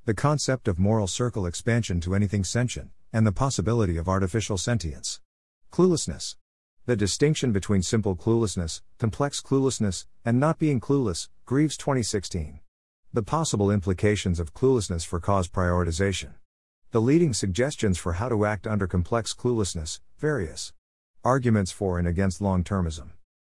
The 0.04 0.14
concept 0.14 0.66
of 0.66 0.80
moral 0.80 1.06
circle 1.06 1.46
expansion 1.46 2.00
to 2.00 2.16
anything 2.16 2.42
sentient, 2.42 2.90
and 3.12 3.24
the 3.24 3.30
possibility 3.30 3.96
of 3.98 4.08
artificial 4.08 4.58
sentience. 4.58 5.20
Cluelessness. 5.70 6.34
The 6.86 6.96
distinction 6.96 7.50
between 7.50 7.80
simple 7.80 8.14
cluelessness, 8.14 8.82
complex 8.98 9.40
cluelessness, 9.40 10.04
and 10.22 10.38
not 10.38 10.58
being 10.58 10.80
clueless, 10.80 11.28
Greaves 11.46 11.78
2016. 11.78 12.60
The 13.10 13.22
possible 13.22 13.70
implications 13.70 14.38
of 14.38 14.52
cluelessness 14.52 15.06
for 15.06 15.18
cause 15.18 15.48
prioritization. 15.48 16.34
The 16.90 17.00
leading 17.00 17.32
suggestions 17.32 17.96
for 17.96 18.12
how 18.12 18.28
to 18.28 18.44
act 18.44 18.66
under 18.66 18.86
complex 18.86 19.32
cluelessness, 19.32 20.00
various 20.18 20.74
arguments 21.24 21.72
for 21.72 21.98
and 21.98 22.06
against 22.06 22.42
long 22.42 22.62
termism. 22.62 23.12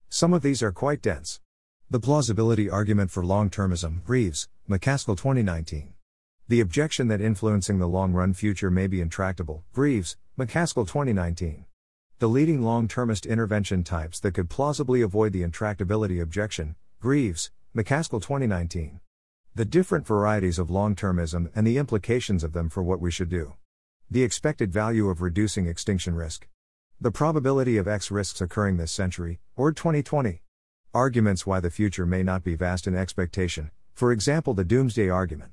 Some 0.07 0.31
of 0.31 0.43
these 0.43 0.61
are 0.61 0.71
quite 0.71 1.01
dense. 1.01 1.41
The 1.89 1.99
plausibility 1.99 2.69
argument 2.69 3.09
for 3.09 3.25
long 3.25 3.49
termism, 3.49 4.03
Greaves, 4.03 4.49
MacAskill 4.69 5.17
2019. 5.17 5.95
The 6.47 6.61
objection 6.61 7.07
that 7.07 7.21
influencing 7.21 7.79
the 7.79 7.87
long 7.87 8.13
run 8.13 8.35
future 8.35 8.69
may 8.69 8.85
be 8.85 9.01
intractable, 9.01 9.63
Greaves, 9.73 10.15
MacAskill 10.37 10.87
2019. 10.87 11.65
The 12.25 12.29
leading 12.29 12.63
long 12.63 12.87
termist 12.87 13.27
intervention 13.27 13.83
types 13.83 14.19
that 14.21 14.31
could 14.31 14.49
plausibly 14.49 15.03
avoid 15.03 15.31
the 15.31 15.43
intractability 15.43 16.19
objection, 16.19 16.75
Greaves, 16.99 17.51
MacAskill 17.75 18.19
2019. 18.19 18.99
The 19.53 19.63
different 19.63 20.07
varieties 20.07 20.57
of 20.57 20.71
long 20.71 20.95
termism 20.95 21.51
and 21.55 21.67
the 21.67 21.77
implications 21.77 22.43
of 22.43 22.51
them 22.51 22.67
for 22.67 22.81
what 22.81 22.99
we 22.99 23.11
should 23.11 23.29
do. 23.29 23.53
The 24.09 24.23
expected 24.23 24.73
value 24.73 25.07
of 25.07 25.21
reducing 25.21 25.67
extinction 25.67 26.15
risk. 26.15 26.47
The 26.99 27.11
probability 27.11 27.77
of 27.77 27.87
X 27.87 28.09
risks 28.09 28.41
occurring 28.41 28.77
this 28.77 28.91
century, 28.91 29.39
Ord 29.55 29.77
2020. 29.77 30.41
Arguments 30.95 31.45
why 31.45 31.59
the 31.59 31.69
future 31.69 32.07
may 32.07 32.23
not 32.23 32.43
be 32.43 32.55
vast 32.55 32.87
in 32.87 32.95
expectation, 32.95 33.69
for 33.93 34.11
example, 34.11 34.55
the 34.55 34.65
doomsday 34.65 35.09
argument. 35.09 35.51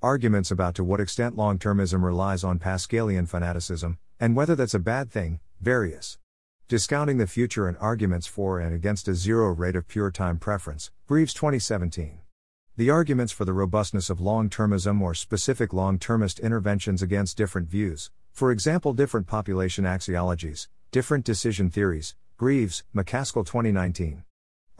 Arguments 0.00 0.52
about 0.52 0.76
to 0.76 0.84
what 0.84 1.00
extent 1.00 1.36
long 1.36 1.58
termism 1.58 2.04
relies 2.04 2.44
on 2.44 2.60
Pascalian 2.60 3.26
fanaticism, 3.26 3.98
and 4.20 4.36
whether 4.36 4.54
that's 4.54 4.72
a 4.74 4.78
bad 4.78 5.10
thing, 5.10 5.40
various. 5.62 6.18
Discounting 6.66 7.18
the 7.18 7.26
future 7.28 7.68
and 7.68 7.76
arguments 7.78 8.26
for 8.26 8.58
and 8.58 8.74
against 8.74 9.06
a 9.06 9.14
zero 9.14 9.52
rate 9.52 9.76
of 9.76 9.86
pure 9.86 10.10
time 10.10 10.36
preference, 10.36 10.90
Greaves 11.06 11.32
2017. 11.32 12.18
The 12.76 12.90
arguments 12.90 13.32
for 13.32 13.44
the 13.44 13.52
robustness 13.52 14.10
of 14.10 14.20
long 14.20 14.50
termism 14.50 15.00
or 15.00 15.14
specific 15.14 15.72
long 15.72 16.00
termist 16.00 16.40
interventions 16.40 17.00
against 17.00 17.36
different 17.36 17.68
views, 17.68 18.10
for 18.32 18.50
example, 18.50 18.92
different 18.92 19.28
population 19.28 19.84
axiologies, 19.84 20.66
different 20.90 21.24
decision 21.24 21.70
theories, 21.70 22.16
Greaves, 22.36 22.82
MacAskill 22.92 23.46
2019. 23.46 24.24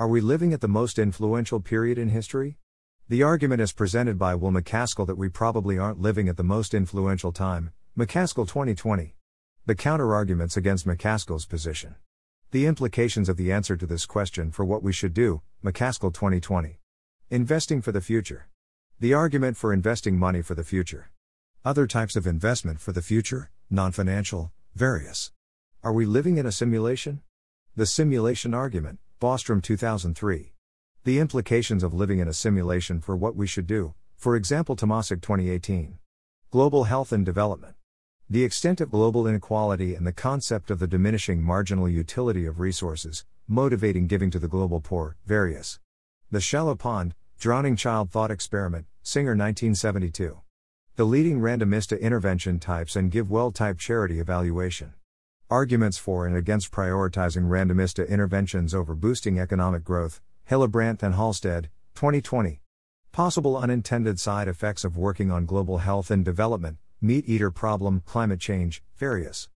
Are 0.01 0.09
we 0.09 0.21
living 0.21 0.53
at 0.53 0.63
the 0.63 0.67
most 0.67 0.99
influential 0.99 1.61
period 1.61 1.97
in 1.97 2.09
history? 2.09 2.57
The 3.09 3.23
argument 3.23 3.61
is 3.61 3.73
presented 3.73 4.19
by 4.19 4.35
Will 4.35 4.51
MacAskill 4.51 5.07
that 5.07 5.19
we 5.19 5.29
probably 5.29 5.79
aren't 5.79 6.01
living 6.01 6.29
at 6.29 6.37
the 6.37 6.43
most 6.43 6.75
influential 6.75 7.31
time, 7.31 7.71
MacAskill 7.97 8.49
2020. 8.49 9.15
The 9.65 9.77
counter-arguments 9.77 10.57
against 10.57 10.89
MacAskill's 10.89 11.47
position. 11.47 11.95
The 12.51 12.67
implications 12.67 13.29
of 13.29 13.37
the 13.37 13.53
answer 13.53 13.77
to 13.77 13.87
this 13.87 14.07
question 14.07 14.51
for 14.51 14.65
what 14.65 14.83
we 14.83 14.93
should 14.93 15.15
do, 15.15 15.41
MacAskill 15.63 16.13
2020. 16.13 16.81
Investing 17.31 17.81
for 17.81 17.93
the 17.93 18.01
future. 18.01 18.49
The 18.99 19.15
argument 19.15 19.57
for 19.57 19.73
investing 19.73 20.19
money 20.19 20.43
for 20.43 20.57
the 20.57 20.65
future. 20.65 21.13
Other 21.65 21.87
types 21.87 22.17
of 22.17 22.27
investment 22.27 22.81
for 22.81 22.91
the 22.91 23.03
future, 23.03 23.53
non 23.71 23.93
financial, 23.93 24.51
various. 24.75 25.31
Are 25.85 25.93
we 25.93 26.07
living 26.07 26.39
in 26.39 26.47
a 26.47 26.51
simulation? 26.51 27.21
The 27.77 27.87
simulation 27.87 28.55
argument, 28.55 28.99
Bostrom 29.21 29.63
2003. 29.63 30.55
The 31.05 31.21
implications 31.21 31.85
of 31.85 31.95
living 31.95 32.19
in 32.19 32.27
a 32.27 32.35
simulation 32.35 33.01
for 33.01 33.15
what 33.15 33.37
we 33.37 33.47
should 33.47 33.69
do, 33.69 33.95
for 34.17 34.35
example, 34.35 34.75
Tomasik 34.75 35.23
2018. 35.23 35.99
Global 36.51 36.85
health 36.85 37.13
and 37.13 37.25
development. 37.25 37.77
The 38.33 38.45
extent 38.45 38.81
of 38.81 38.91
global 38.91 39.27
inequality 39.27 39.95
and 39.95 40.07
the 40.07 40.11
concept 40.11 40.71
of 40.71 40.79
the 40.79 40.87
diminishing 40.87 41.43
marginal 41.43 41.87
utility 41.87 42.47
of 42.47 42.61
resources, 42.61 43.27
motivating 43.47 44.07
giving 44.07 44.31
to 44.31 44.39
the 44.39 44.49
global 44.49 44.81
poor, 44.81 45.19
various. 45.27 45.81
The 46.31 46.41
Shallow 46.41 46.75
Pond, 46.75 47.15
Drowning 47.39 47.77
Child 47.77 48.11
Thought 48.11 48.31
Experiment, 48.31 48.87
Singer 49.03 49.33
1972. 49.33 50.41
The 50.97 51.05
leading 51.05 51.41
randomista 51.41 52.01
intervention 52.01 52.59
types 52.59 52.97
and 52.97 53.13
GiveWell 53.13 53.53
type 53.53 53.77
charity 53.77 54.19
evaluation. 54.19 54.95
Arguments 55.51 55.99
for 55.99 56.27
and 56.27 56.35
against 56.35 56.71
prioritizing 56.73 57.51
randomista 57.51 58.09
interventions 58.09 58.75
over 58.75 58.95
boosting 58.95 59.39
economic 59.39 59.85
growth, 59.85 60.23
Hillebrandt 60.49 61.03
and 61.03 61.17
Halstead, 61.17 61.69
2020. 61.97 62.63
Possible 63.13 63.59
unintended 63.59 64.19
side 64.19 64.49
effects 64.49 64.85
of 64.85 64.97
working 64.97 65.31
on 65.31 65.45
global 65.45 65.77
health 65.77 66.11
and 66.11 66.25
development, 66.25 66.79
meat 67.03 67.25
eater 67.27 67.51
problem, 67.51 68.01
climate 68.07 68.39
change, 68.39 68.81
various. 68.97 69.49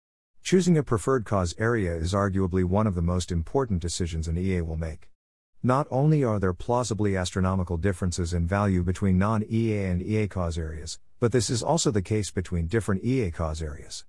Choosing 0.43 0.77
a 0.77 0.83
preferred 0.83 1.25
cause 1.25 1.55
area 1.59 1.95
is 1.95 2.13
arguably 2.13 2.65
one 2.65 2.89
of 2.89 2.97
the 2.97 3.03
most 3.03 3.31
important 3.31 3.81
decisions 3.81 4.27
an 4.27 4.37
EA 4.37 4.63
will 4.63 4.77
make. 4.77 5.09
Not 5.63 5.87
only 5.89 6.25
are 6.25 6.41
there 6.41 6.53
plausibly 6.53 7.17
astronomical 7.17 7.77
differences 7.77 8.35
in 8.35 8.49
value 8.49 8.83
between 8.83 9.17
non 9.17 9.45
EA 9.49 9.85
and 9.85 10.03
EA 10.03 10.27
cause 10.27 10.59
areas, 10.59 10.99
but 11.21 11.31
this 11.31 11.49
is 11.49 11.63
also 11.63 11.93
the 11.93 12.03
case 12.03 12.33
between 12.33 12.67
different 12.67 13.05
EA 13.05 13.31
cause 13.31 13.63
areas. 13.63 14.05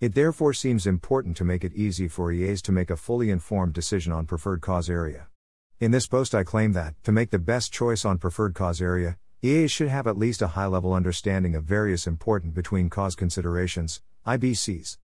It 0.00 0.14
therefore 0.14 0.54
seems 0.54 0.86
important 0.86 1.36
to 1.36 1.44
make 1.44 1.64
it 1.64 1.74
easy 1.74 2.08
for 2.08 2.32
EAs 2.32 2.62
to 2.62 2.72
make 2.72 2.88
a 2.88 2.96
fully 2.96 3.28
informed 3.28 3.74
decision 3.74 4.14
on 4.14 4.24
preferred 4.24 4.62
cause 4.62 4.88
area. 4.88 5.28
In 5.78 5.90
this 5.90 6.06
post, 6.06 6.34
I 6.34 6.42
claim 6.42 6.72
that, 6.72 6.94
to 7.04 7.12
make 7.12 7.30
the 7.30 7.38
best 7.38 7.70
choice 7.70 8.06
on 8.06 8.16
preferred 8.16 8.54
cause 8.54 8.80
area, 8.80 9.18
EAs 9.40 9.70
should 9.70 9.88
have 9.88 10.08
at 10.08 10.18
least 10.18 10.42
a 10.42 10.48
high 10.48 10.66
level 10.66 10.92
understanding 10.92 11.54
of 11.54 11.62
various 11.62 12.08
important 12.08 12.54
between 12.54 12.90
cause 12.90 13.14
considerations, 13.14 14.02
IBCs. 14.26 14.98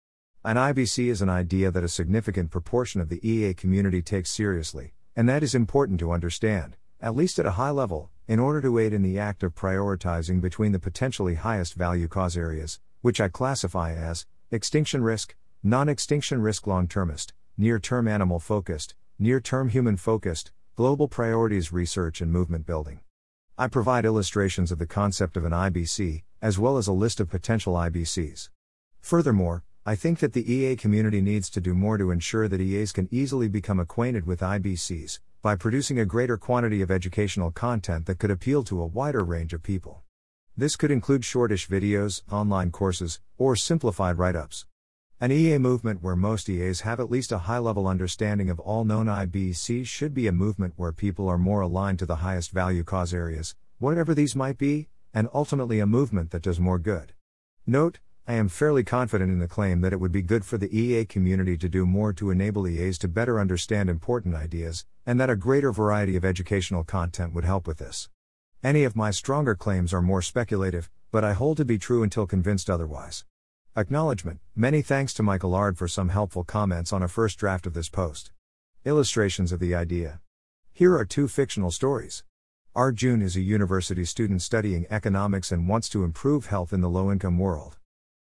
An 0.45 0.55
IBC 0.55 1.07
is 1.09 1.21
an 1.21 1.27
idea 1.27 1.69
that 1.69 1.83
a 1.83 1.89
significant 1.89 2.49
proportion 2.49 3.01
of 3.01 3.09
the 3.09 3.19
EA 3.29 3.53
community 3.53 4.01
takes 4.01 4.29
seriously, 4.29 4.93
and 5.17 5.27
that 5.27 5.43
is 5.43 5.53
important 5.53 5.99
to 5.99 6.13
understand, 6.13 6.77
at 7.01 7.13
least 7.13 7.39
at 7.39 7.45
a 7.45 7.51
high 7.51 7.71
level, 7.71 8.09
in 8.25 8.39
order 8.39 8.61
to 8.61 8.79
aid 8.79 8.93
in 8.93 9.01
the 9.01 9.19
act 9.19 9.43
of 9.43 9.53
prioritizing 9.53 10.39
between 10.39 10.71
the 10.71 10.79
potentially 10.79 11.35
highest 11.35 11.73
value 11.73 12.07
cause 12.07 12.37
areas, 12.37 12.79
which 13.01 13.19
I 13.19 13.27
classify 13.27 13.93
as 13.93 14.25
extinction 14.49 15.03
risk, 15.03 15.35
non 15.61 15.89
extinction 15.89 16.41
risk 16.41 16.65
long 16.65 16.87
termist, 16.87 17.33
near 17.57 17.79
term 17.79 18.07
animal 18.07 18.39
focused, 18.39 18.95
near 19.19 19.41
term 19.41 19.67
human 19.67 19.97
focused, 19.97 20.53
global 20.77 21.09
priorities 21.09 21.73
research 21.73 22.21
and 22.21 22.31
movement 22.31 22.65
building. 22.65 23.01
I 23.57 23.67
provide 23.67 24.05
illustrations 24.05 24.71
of 24.71 24.79
the 24.79 24.87
concept 24.87 25.35
of 25.35 25.45
an 25.45 25.51
IBC, 25.51 26.23
as 26.41 26.57
well 26.57 26.77
as 26.77 26.87
a 26.87 26.93
list 26.93 27.19
of 27.19 27.29
potential 27.29 27.73
IBCs. 27.73 28.49
Furthermore, 29.01 29.63
I 29.85 29.95
think 29.95 30.19
that 30.19 30.33
the 30.33 30.51
EA 30.51 30.75
community 30.75 31.21
needs 31.21 31.49
to 31.51 31.61
do 31.61 31.73
more 31.73 31.97
to 31.97 32.11
ensure 32.11 32.47
that 32.47 32.61
EAs 32.61 32.91
can 32.91 33.09
easily 33.11 33.47
become 33.47 33.79
acquainted 33.79 34.25
with 34.25 34.39
IBCs, 34.39 35.19
by 35.41 35.55
producing 35.55 35.99
a 35.99 36.05
greater 36.05 36.37
quantity 36.37 36.81
of 36.81 36.91
educational 36.91 37.51
content 37.51 38.05
that 38.05 38.19
could 38.19 38.31
appeal 38.31 38.63
to 38.63 38.81
a 38.81 38.85
wider 38.85 39.23
range 39.23 39.53
of 39.53 39.63
people. 39.63 40.03
This 40.55 40.75
could 40.75 40.91
include 40.91 41.25
shortish 41.25 41.67
videos, 41.67 42.21
online 42.31 42.71
courses, 42.71 43.19
or 43.37 43.55
simplified 43.55 44.17
write 44.17 44.35
ups. 44.35 44.65
An 45.23 45.31
EA 45.31 45.59
movement 45.59 46.01
where 46.01 46.15
most 46.15 46.49
EAs 46.49 46.81
have 46.81 46.99
at 46.99 47.11
least 47.11 47.31
a 47.31 47.37
high 47.37 47.59
level 47.59 47.87
understanding 47.87 48.49
of 48.49 48.59
all 48.59 48.83
known 48.83 49.05
IBCs 49.05 49.85
should 49.85 50.15
be 50.15 50.25
a 50.25 50.31
movement 50.31 50.73
where 50.77 50.91
people 50.91 51.29
are 51.29 51.37
more 51.37 51.61
aligned 51.61 51.99
to 51.99 52.07
the 52.07 52.15
highest 52.25 52.49
value 52.49 52.83
cause 52.83 53.13
areas, 53.13 53.53
whatever 53.77 54.15
these 54.15 54.35
might 54.35 54.57
be, 54.57 54.87
and 55.13 55.29
ultimately 55.31 55.79
a 55.79 55.85
movement 55.85 56.31
that 56.31 56.41
does 56.41 56.59
more 56.59 56.79
good. 56.79 57.13
Note, 57.67 57.99
I 58.27 58.33
am 58.33 58.49
fairly 58.49 58.83
confident 58.83 59.29
in 59.29 59.37
the 59.37 59.47
claim 59.47 59.81
that 59.81 59.93
it 59.93 59.99
would 59.99 60.11
be 60.11 60.23
good 60.23 60.43
for 60.43 60.57
the 60.57 60.75
EA 60.75 61.05
community 61.05 61.55
to 61.55 61.69
do 61.69 61.85
more 61.85 62.13
to 62.13 62.31
enable 62.31 62.67
EAs 62.67 62.97
to 62.97 63.07
better 63.07 63.39
understand 63.39 63.91
important 63.91 64.33
ideas, 64.33 64.87
and 65.05 65.19
that 65.19 65.29
a 65.29 65.35
greater 65.35 65.71
variety 65.71 66.15
of 66.15 66.25
educational 66.25 66.83
content 66.83 67.31
would 67.31 67.45
help 67.45 67.67
with 67.67 67.77
this. 67.77 68.09
Any 68.63 68.85
of 68.85 68.95
my 68.95 69.11
stronger 69.11 69.53
claims 69.53 69.93
are 69.93 70.01
more 70.01 70.23
speculative, 70.23 70.89
but 71.11 71.23
I 71.23 71.33
hold 71.33 71.57
to 71.57 71.65
be 71.65 71.77
true 71.77 72.01
until 72.01 72.25
convinced 72.25 72.71
otherwise. 72.71 73.23
Acknowledgement 73.73 74.41
Many 74.53 74.81
thanks 74.81 75.13
to 75.13 75.23
Michael 75.23 75.55
Aird 75.55 75.77
for 75.77 75.87
some 75.87 76.09
helpful 76.09 76.43
comments 76.43 76.91
on 76.91 77.01
a 77.01 77.07
first 77.07 77.39
draft 77.39 77.65
of 77.65 77.73
this 77.73 77.87
post. 77.87 78.29
Illustrations 78.83 79.53
of 79.53 79.61
the 79.61 79.73
idea. 79.73 80.19
Here 80.73 80.93
are 80.97 81.05
two 81.05 81.29
fictional 81.29 81.71
stories. 81.71 82.25
Arjun 82.75 83.21
is 83.21 83.37
a 83.37 83.41
university 83.41 84.03
student 84.03 84.41
studying 84.41 84.85
economics 84.89 85.53
and 85.53 85.69
wants 85.69 85.87
to 85.87 86.03
improve 86.03 86.47
health 86.47 86.73
in 86.73 86.81
the 86.81 86.89
low 86.89 87.13
income 87.13 87.39
world. 87.39 87.77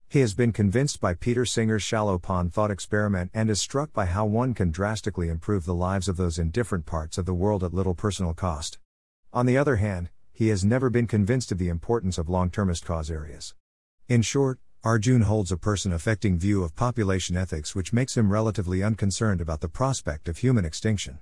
He 0.06 0.20
has 0.20 0.34
been 0.34 0.52
convinced 0.52 1.00
by 1.00 1.14
Peter 1.14 1.46
Singer's 1.46 1.82
shallow 1.82 2.18
pond 2.18 2.52
thought 2.52 2.70
experiment 2.70 3.30
and 3.32 3.48
is 3.48 3.58
struck 3.58 3.90
by 3.94 4.04
how 4.04 4.26
one 4.26 4.52
can 4.52 4.70
drastically 4.70 5.30
improve 5.30 5.64
the 5.64 5.72
lives 5.72 6.08
of 6.08 6.18
those 6.18 6.38
in 6.38 6.50
different 6.50 6.84
parts 6.84 7.16
of 7.16 7.24
the 7.24 7.32
world 7.32 7.64
at 7.64 7.72
little 7.72 7.94
personal 7.94 8.34
cost. 8.34 8.78
On 9.32 9.46
the 9.46 9.56
other 9.56 9.76
hand, 9.76 10.10
he 10.30 10.48
has 10.48 10.62
never 10.62 10.90
been 10.90 11.06
convinced 11.06 11.50
of 11.50 11.56
the 11.56 11.70
importance 11.70 12.18
of 12.18 12.28
long 12.28 12.50
termist 12.50 12.84
cause 12.84 13.10
areas. 13.10 13.54
In 14.08 14.20
short, 14.20 14.58
Arjun 14.84 15.22
holds 15.22 15.50
a 15.50 15.56
person 15.56 15.92
affecting 15.92 16.38
view 16.38 16.62
of 16.62 16.76
population 16.76 17.36
ethics 17.36 17.74
which 17.74 17.92
makes 17.92 18.16
him 18.16 18.30
relatively 18.30 18.80
unconcerned 18.80 19.40
about 19.40 19.60
the 19.60 19.68
prospect 19.68 20.28
of 20.28 20.38
human 20.38 20.64
extinction. 20.64 21.18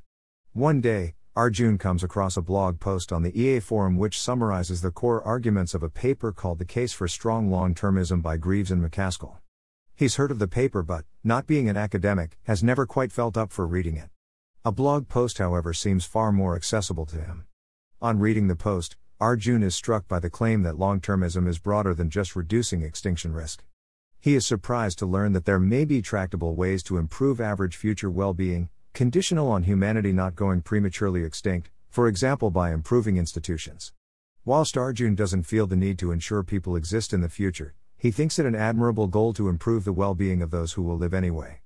One 0.53 0.83
day, 0.83 1.15
Arjun 1.35 1.79
comes 1.79 2.05
across 2.05 2.37
a 2.37 2.43
blog 2.43 2.81
post 2.81 3.13
on 3.13 3.23
the 3.23 3.41
EA 3.41 3.61
forum 3.61 3.97
which 3.97 4.21
summarizes 4.21 4.83
the 4.83 4.91
core 4.91 5.23
arguments 5.23 5.73
of 5.73 5.83
a 5.83 5.89
paper 5.89 6.33
called 6.33 6.59
The 6.59 6.67
Case 6.67 6.93
for 6.93 7.09
Strong 7.09 7.51
Long 7.51 7.75
Termism 7.75 8.21
by 8.21 8.37
Greaves 8.37 8.71
and 8.71 8.83
MacAskill. 8.85 9.39
He's 9.95 10.17
heard 10.17 10.31
of 10.31 10.39
the 10.39 10.49
paper 10.49 10.83
but, 10.83 11.07
not 11.25 11.47
being 11.47 11.67
an 11.67 11.79
academic, 11.79 12.37
has 12.43 12.63
never 12.63 12.85
quite 12.85 13.11
felt 13.11 13.39
up 13.39 13.53
for 13.53 13.67
reading 13.67 13.97
it. 13.97 14.11
A 14.67 14.73
blog 14.73 15.09
post, 15.09 15.39
however, 15.39 15.73
seems 15.73 16.05
far 16.05 16.31
more 16.31 16.57
accessible 16.57 17.07
to 17.07 17.17
him. 17.17 17.47
On 18.03 18.19
reading 18.19 18.49
the 18.49 18.55
post, 18.57 18.97
Arjun 19.19 19.63
is 19.63 19.75
struck 19.75 20.07
by 20.07 20.19
the 20.19 20.29
claim 20.29 20.63
that 20.63 20.79
long 20.79 21.01
termism 21.01 21.49
is 21.49 21.59
broader 21.59 21.95
than 21.95 22.11
just 22.11 22.37
reducing 22.37 22.83
extinction 22.83 23.33
risk. 23.33 23.65
He 24.21 24.35
is 24.35 24.47
surprised 24.47 24.99
to 24.99 25.07
learn 25.07 25.33
that 25.33 25.47
there 25.47 25.59
may 25.59 25.87
be 25.87 26.03
tractable 26.03 26.55
ways 26.55 26.83
to 26.83 26.99
improve 26.99 27.41
average 27.41 27.77
future 27.77 28.11
well 28.11 28.35
being, 28.35 28.69
conditional 28.93 29.49
on 29.49 29.63
humanity 29.63 30.13
not 30.13 30.35
going 30.35 30.61
prematurely 30.61 31.25
extinct, 31.25 31.71
for 31.89 32.09
example 32.09 32.51
by 32.51 32.75
improving 32.75 33.17
institutions. 33.17 33.91
Whilst 34.45 34.77
Arjun 34.77 35.15
doesn't 35.15 35.45
feel 35.45 35.67
the 35.67 35.77
need 35.77 35.99
to 36.01 36.13
ensure 36.13 36.43
people 36.43 36.77
exist 36.77 37.15
in 37.15 37.23
the 37.23 37.31
future, 37.31 37.75
he 37.97 38.11
thinks 38.11 38.39
it 38.39 38.45
an 38.45 38.55
admirable 38.55 39.07
goal 39.07 39.33
to 39.33 39.49
improve 39.49 39.85
the 39.85 39.95
well 39.95 40.15
being 40.15 40.43
of 40.43 40.51
those 40.51 40.75
who 40.75 40.83
will 40.83 40.99
live 40.99 41.15
anyway. 41.15 41.63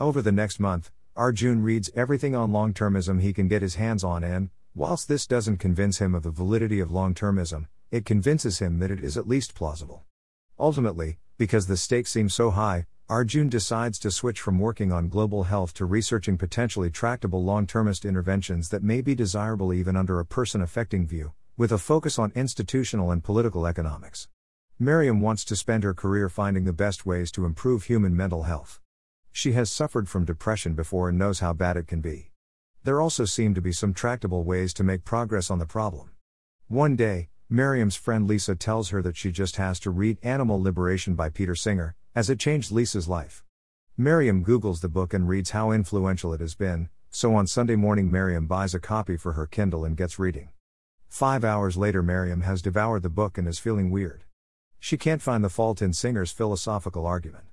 Over 0.00 0.20
the 0.20 0.32
next 0.32 0.58
month, 0.58 0.90
Arjun 1.14 1.62
reads 1.62 1.90
everything 1.94 2.34
on 2.34 2.50
long 2.50 2.74
termism 2.74 3.20
he 3.20 3.32
can 3.32 3.46
get 3.46 3.62
his 3.62 3.76
hands 3.76 4.02
on, 4.02 4.24
and, 4.24 4.50
whilst 4.74 5.08
this 5.08 5.26
doesn't 5.26 5.58
convince 5.58 5.98
him 5.98 6.14
of 6.14 6.22
the 6.22 6.30
validity 6.30 6.80
of 6.80 6.90
long 6.90 7.14
termism, 7.14 7.66
it 7.90 8.04
convinces 8.04 8.58
him 8.58 8.78
that 8.78 8.90
it 8.90 9.02
is 9.02 9.16
at 9.16 9.28
least 9.28 9.54
plausible. 9.54 10.04
Ultimately, 10.58 11.18
because 11.36 11.66
the 11.66 11.76
stakes 11.76 12.10
seem 12.10 12.28
so 12.28 12.50
high, 12.50 12.86
Arjun 13.08 13.48
decides 13.48 13.98
to 14.00 14.10
switch 14.10 14.40
from 14.40 14.58
working 14.58 14.92
on 14.92 15.08
global 15.08 15.44
health 15.44 15.72
to 15.74 15.86
researching 15.86 16.36
potentially 16.36 16.90
tractable 16.90 17.42
long 17.42 17.66
termist 17.66 18.04
interventions 18.04 18.68
that 18.68 18.82
may 18.82 19.00
be 19.00 19.14
desirable 19.14 19.72
even 19.72 19.96
under 19.96 20.20
a 20.20 20.26
person 20.26 20.60
affecting 20.60 21.06
view, 21.06 21.32
with 21.56 21.72
a 21.72 21.78
focus 21.78 22.18
on 22.18 22.32
institutional 22.34 23.10
and 23.10 23.24
political 23.24 23.66
economics. 23.66 24.28
Miriam 24.78 25.20
wants 25.20 25.44
to 25.46 25.56
spend 25.56 25.84
her 25.84 25.94
career 25.94 26.28
finding 26.28 26.64
the 26.64 26.72
best 26.72 27.06
ways 27.06 27.32
to 27.32 27.46
improve 27.46 27.84
human 27.84 28.14
mental 28.14 28.42
health. 28.42 28.78
She 29.32 29.52
has 29.52 29.70
suffered 29.70 30.08
from 30.08 30.24
depression 30.24 30.74
before 30.74 31.08
and 31.08 31.18
knows 31.18 31.40
how 31.40 31.52
bad 31.52 31.76
it 31.76 31.86
can 31.86 32.00
be. 32.00 32.30
There 32.84 33.00
also 33.00 33.24
seem 33.24 33.54
to 33.54 33.60
be 33.60 33.72
some 33.72 33.92
tractable 33.92 34.44
ways 34.44 34.72
to 34.74 34.84
make 34.84 35.04
progress 35.04 35.50
on 35.50 35.58
the 35.58 35.66
problem. 35.66 36.10
One 36.68 36.96
day, 36.96 37.28
Miriam's 37.50 37.96
friend 37.96 38.26
Lisa 38.26 38.54
tells 38.54 38.90
her 38.90 39.02
that 39.02 39.16
she 39.16 39.32
just 39.32 39.56
has 39.56 39.80
to 39.80 39.90
read 39.90 40.18
Animal 40.22 40.62
Liberation 40.62 41.14
by 41.14 41.28
Peter 41.28 41.54
Singer, 41.54 41.96
as 42.14 42.30
it 42.30 42.38
changed 42.38 42.70
Lisa's 42.70 43.08
life. 43.08 43.42
Miriam 43.96 44.44
Googles 44.44 44.80
the 44.80 44.88
book 44.88 45.12
and 45.12 45.28
reads 45.28 45.50
how 45.50 45.72
influential 45.72 46.32
it 46.32 46.40
has 46.40 46.54
been, 46.54 46.88
so 47.10 47.34
on 47.34 47.46
Sunday 47.46 47.74
morning, 47.74 48.12
Miriam 48.12 48.46
buys 48.46 48.74
a 48.74 48.80
copy 48.80 49.16
for 49.16 49.32
her 49.32 49.46
Kindle 49.46 49.84
and 49.84 49.96
gets 49.96 50.18
reading. 50.18 50.50
Five 51.08 51.42
hours 51.42 51.76
later, 51.76 52.02
Miriam 52.02 52.42
has 52.42 52.62
devoured 52.62 53.02
the 53.02 53.08
book 53.08 53.38
and 53.38 53.48
is 53.48 53.58
feeling 53.58 53.90
weird. 53.90 54.22
She 54.78 54.96
can't 54.96 55.20
find 55.20 55.42
the 55.42 55.48
fault 55.48 55.82
in 55.82 55.92
Singer's 55.92 56.30
philosophical 56.30 57.06
argument. 57.06 57.47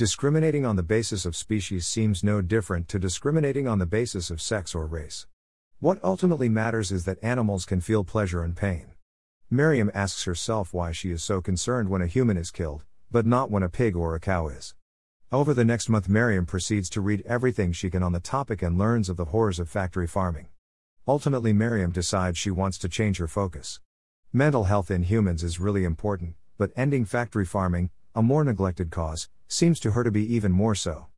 Discriminating 0.00 0.64
on 0.64 0.76
the 0.76 0.82
basis 0.82 1.26
of 1.26 1.36
species 1.36 1.86
seems 1.86 2.24
no 2.24 2.40
different 2.40 2.88
to 2.88 2.98
discriminating 2.98 3.68
on 3.68 3.78
the 3.78 3.84
basis 3.84 4.30
of 4.30 4.40
sex 4.40 4.74
or 4.74 4.86
race. 4.86 5.26
What 5.78 6.02
ultimately 6.02 6.48
matters 6.48 6.90
is 6.90 7.04
that 7.04 7.22
animals 7.22 7.66
can 7.66 7.82
feel 7.82 8.02
pleasure 8.02 8.42
and 8.42 8.56
pain. 8.56 8.92
Miriam 9.50 9.90
asks 9.92 10.24
herself 10.24 10.72
why 10.72 10.92
she 10.92 11.10
is 11.10 11.22
so 11.22 11.42
concerned 11.42 11.90
when 11.90 12.00
a 12.00 12.06
human 12.06 12.38
is 12.38 12.50
killed, 12.50 12.86
but 13.10 13.26
not 13.26 13.50
when 13.50 13.62
a 13.62 13.68
pig 13.68 13.94
or 13.94 14.14
a 14.14 14.20
cow 14.20 14.48
is. 14.48 14.74
Over 15.30 15.52
the 15.52 15.66
next 15.66 15.90
month, 15.90 16.08
Miriam 16.08 16.46
proceeds 16.46 16.88
to 16.88 17.02
read 17.02 17.22
everything 17.26 17.70
she 17.70 17.90
can 17.90 18.02
on 18.02 18.12
the 18.12 18.20
topic 18.20 18.62
and 18.62 18.78
learns 18.78 19.10
of 19.10 19.18
the 19.18 19.26
horrors 19.26 19.58
of 19.58 19.68
factory 19.68 20.06
farming. 20.06 20.46
Ultimately, 21.06 21.52
Miriam 21.52 21.90
decides 21.90 22.38
she 22.38 22.50
wants 22.50 22.78
to 22.78 22.88
change 22.88 23.18
her 23.18 23.28
focus. 23.28 23.80
Mental 24.32 24.64
health 24.64 24.90
in 24.90 25.02
humans 25.02 25.44
is 25.44 25.60
really 25.60 25.84
important, 25.84 26.36
but 26.56 26.72
ending 26.74 27.04
factory 27.04 27.44
farming, 27.44 27.90
a 28.14 28.22
more 28.22 28.44
neglected 28.44 28.90
cause, 28.90 29.28
seems 29.52 29.80
to 29.80 29.90
her 29.90 30.04
to 30.04 30.12
be 30.12 30.34
even 30.34 30.52
more 30.52 30.76
so. 30.76 31.08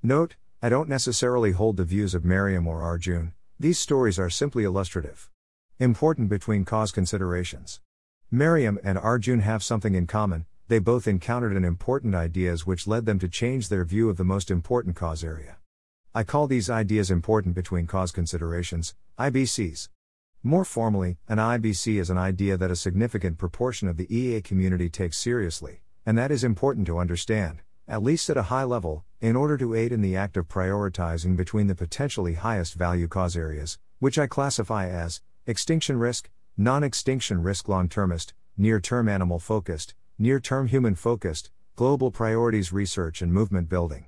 Note, 0.00 0.36
I 0.62 0.68
don't 0.68 0.88
necessarily 0.88 1.50
hold 1.50 1.76
the 1.76 1.84
views 1.84 2.14
of 2.14 2.24
Miriam 2.24 2.68
or 2.68 2.82
Arjun, 2.82 3.32
these 3.58 3.80
stories 3.80 4.16
are 4.16 4.30
simply 4.30 4.62
illustrative. 4.62 5.28
Important 5.80 6.28
between 6.28 6.64
cause 6.64 6.92
considerations. 6.92 7.80
Miriam 8.30 8.78
and 8.84 8.96
Arjun 8.96 9.40
have 9.40 9.64
something 9.64 9.96
in 9.96 10.06
common, 10.06 10.46
they 10.68 10.78
both 10.78 11.08
encountered 11.08 11.56
an 11.56 11.64
important 11.64 12.14
ideas 12.14 12.64
which 12.64 12.86
led 12.86 13.06
them 13.06 13.18
to 13.18 13.28
change 13.28 13.68
their 13.68 13.84
view 13.84 14.08
of 14.08 14.16
the 14.16 14.24
most 14.24 14.52
important 14.52 14.94
cause 14.94 15.24
area. 15.24 15.56
I 16.14 16.22
call 16.22 16.46
these 16.46 16.70
ideas 16.70 17.10
important 17.10 17.56
between 17.56 17.88
cause 17.88 18.12
considerations, 18.12 18.94
IBCs. 19.18 19.88
More 20.44 20.64
formally, 20.64 21.18
an 21.28 21.38
IBC 21.38 22.00
is 22.00 22.08
an 22.08 22.18
idea 22.18 22.56
that 22.56 22.70
a 22.70 22.76
significant 22.76 23.36
proportion 23.36 23.88
of 23.88 23.96
the 23.96 24.16
EA 24.16 24.42
community 24.42 24.88
takes 24.88 25.18
seriously, 25.18 25.80
and 26.06 26.16
that 26.16 26.30
is 26.30 26.44
important 26.44 26.86
to 26.86 26.98
understand, 26.98 27.62
at 27.90 28.02
least 28.02 28.30
at 28.30 28.38
a 28.38 28.44
high 28.44 28.64
level, 28.64 29.04
in 29.20 29.36
order 29.36 29.58
to 29.58 29.74
aid 29.74 29.92
in 29.92 30.00
the 30.00 30.16
act 30.16 30.38
of 30.38 30.48
prioritizing 30.48 31.36
between 31.36 31.66
the 31.66 31.74
potentially 31.74 32.34
highest 32.34 32.72
value 32.72 33.08
cause 33.08 33.36
areas, 33.36 33.78
which 33.98 34.18
I 34.18 34.26
classify 34.26 34.88
as 34.88 35.20
Extinction 35.46 35.98
risk, 35.98 36.30
non 36.56 36.84
extinction 36.84 37.42
risk 37.42 37.68
long 37.68 37.88
termist, 37.88 38.34
near 38.56 38.78
term 38.78 39.08
animal 39.08 39.40
focused, 39.40 39.94
near 40.16 40.38
term 40.38 40.68
human 40.68 40.94
focused, 40.94 41.50
global 41.74 42.12
priorities 42.12 42.72
research 42.72 43.20
and 43.20 43.32
movement 43.32 43.68
building. 43.68 44.06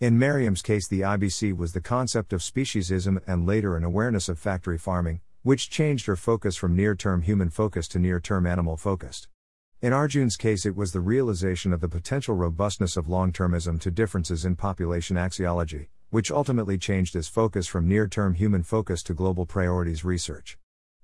In 0.00 0.18
Miriam's 0.18 0.62
case, 0.62 0.88
the 0.88 1.00
IBC 1.00 1.54
was 1.54 1.74
the 1.74 1.82
concept 1.82 2.32
of 2.32 2.40
speciesism 2.40 3.20
and 3.26 3.44
later 3.44 3.76
an 3.76 3.84
awareness 3.84 4.30
of 4.30 4.38
factory 4.38 4.78
farming, 4.78 5.20
which 5.42 5.68
changed 5.68 6.06
her 6.06 6.16
focus 6.16 6.56
from 6.56 6.74
near 6.74 6.94
term 6.94 7.22
human 7.22 7.50
focused 7.50 7.90
to 7.92 7.98
near 7.98 8.18
term 8.18 8.46
animal 8.46 8.78
focused. 8.78 9.28
In 9.80 9.92
Arjun's 9.92 10.36
case, 10.36 10.66
it 10.66 10.74
was 10.74 10.90
the 10.90 11.00
realization 11.00 11.72
of 11.72 11.80
the 11.80 11.88
potential 11.88 12.34
robustness 12.34 12.96
of 12.96 13.08
long 13.08 13.30
termism 13.30 13.78
to 13.78 13.92
differences 13.92 14.44
in 14.44 14.56
population 14.56 15.16
axiology, 15.16 15.86
which 16.10 16.32
ultimately 16.32 16.76
changed 16.76 17.14
his 17.14 17.28
focus 17.28 17.68
from 17.68 17.86
near 17.86 18.08
term 18.08 18.34
human 18.34 18.64
focus 18.64 19.04
to 19.04 19.14
global 19.14 19.46
priorities 19.46 20.04
research. 20.04 20.58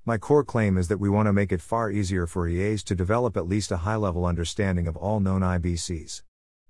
My 0.05 0.19
core 0.19 0.43
claim 0.43 0.77
is 0.77 0.89
that 0.89 0.99
we 0.99 1.09
want 1.09 1.27
to 1.27 1.33
make 1.33 1.53
it 1.53 1.61
far 1.61 1.89
easier 1.89 2.27
for 2.27 2.49
EAs 2.49 2.83
to 2.85 2.97
develop 2.97 3.37
at 3.37 3.47
least 3.47 3.71
a 3.71 3.77
high 3.77 3.95
level 3.95 4.27
understanding 4.27 4.89
of 4.89 4.97
all 4.97 5.21
known 5.21 5.43
IBCs. 5.43 6.25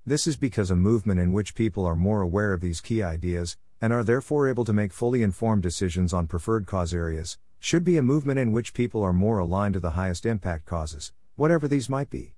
This 0.04 0.26
is 0.26 0.36
because 0.36 0.70
a 0.70 0.76
movement 0.76 1.20
in 1.20 1.32
which 1.32 1.54
people 1.54 1.86
are 1.86 1.96
more 1.96 2.20
aware 2.20 2.52
of 2.52 2.60
these 2.60 2.82
key 2.82 3.02
ideas, 3.02 3.56
and 3.80 3.94
are 3.94 4.04
therefore 4.04 4.46
able 4.46 4.66
to 4.66 4.74
make 4.74 4.92
fully 4.92 5.22
informed 5.22 5.62
decisions 5.62 6.12
on 6.12 6.26
preferred 6.26 6.66
cause 6.66 6.92
areas, 6.92 7.38
should 7.60 7.82
be 7.82 7.96
a 7.96 8.02
movement 8.02 8.38
in 8.38 8.52
which 8.52 8.74
people 8.74 9.02
are 9.02 9.14
more 9.14 9.38
aligned 9.38 9.72
to 9.72 9.80
the 9.80 9.92
highest 9.92 10.26
impact 10.26 10.66
causes, 10.66 11.12
whatever 11.36 11.66
these 11.66 11.88
might 11.88 12.10
be. 12.10 12.34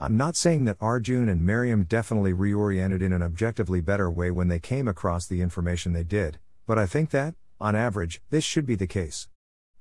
I'm 0.00 0.16
not 0.16 0.36
saying 0.36 0.64
that 0.64 0.76
Arjun 0.80 1.28
and 1.28 1.46
Miriam 1.46 1.84
definitely 1.84 2.32
reoriented 2.32 3.00
in 3.00 3.12
an 3.12 3.22
objectively 3.22 3.80
better 3.80 4.10
way 4.10 4.30
when 4.30 4.48
they 4.48 4.58
came 4.58 4.88
across 4.88 5.26
the 5.26 5.40
information 5.40 5.92
they 5.92 6.04
did, 6.04 6.38
but 6.66 6.78
I 6.78 6.86
think 6.86 7.10
that, 7.10 7.34
on 7.60 7.76
average, 7.76 8.20
this 8.30 8.44
should 8.44 8.66
be 8.66 8.74
the 8.74 8.86
case. 8.86 9.28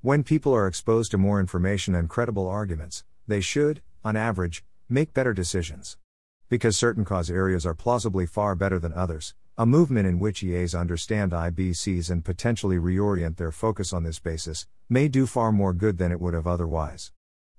When 0.02 0.24
people 0.24 0.54
are 0.54 0.68
exposed 0.68 1.12
to 1.12 1.18
more 1.18 1.40
information 1.40 1.96
and 1.96 2.10
credible 2.10 2.48
arguments, 2.48 3.04
they 3.28 3.42
should, 3.42 3.82
on 4.04 4.16
average, 4.16 4.64
make 4.88 5.14
better 5.14 5.34
decisions. 5.34 5.98
Because 6.48 6.78
certain 6.78 7.04
cause 7.04 7.32
areas 7.32 7.66
are 7.66 7.74
plausibly 7.74 8.26
far 8.26 8.56
better 8.56 8.80
than 8.80 8.94
others, 8.94 9.34
a 9.58 9.66
movement 9.66 10.08
in 10.08 10.20
which 10.20 10.44
EAs 10.44 10.76
understand 10.76 11.32
IBCs 11.32 12.10
and 12.10 12.24
potentially 12.24 12.78
reorient 12.78 13.38
their 13.38 13.52
focus 13.52 13.94
on 13.94 14.04
this 14.04 14.20
basis 14.20 14.68
may 14.90 15.08
do 15.08 15.26
far 15.26 15.52
more 15.52 15.74
good 15.74 15.98
than 15.98 16.12
it 16.12 16.22
would 16.22 16.34
have 16.34 16.48
otherwise. 16.48 17.12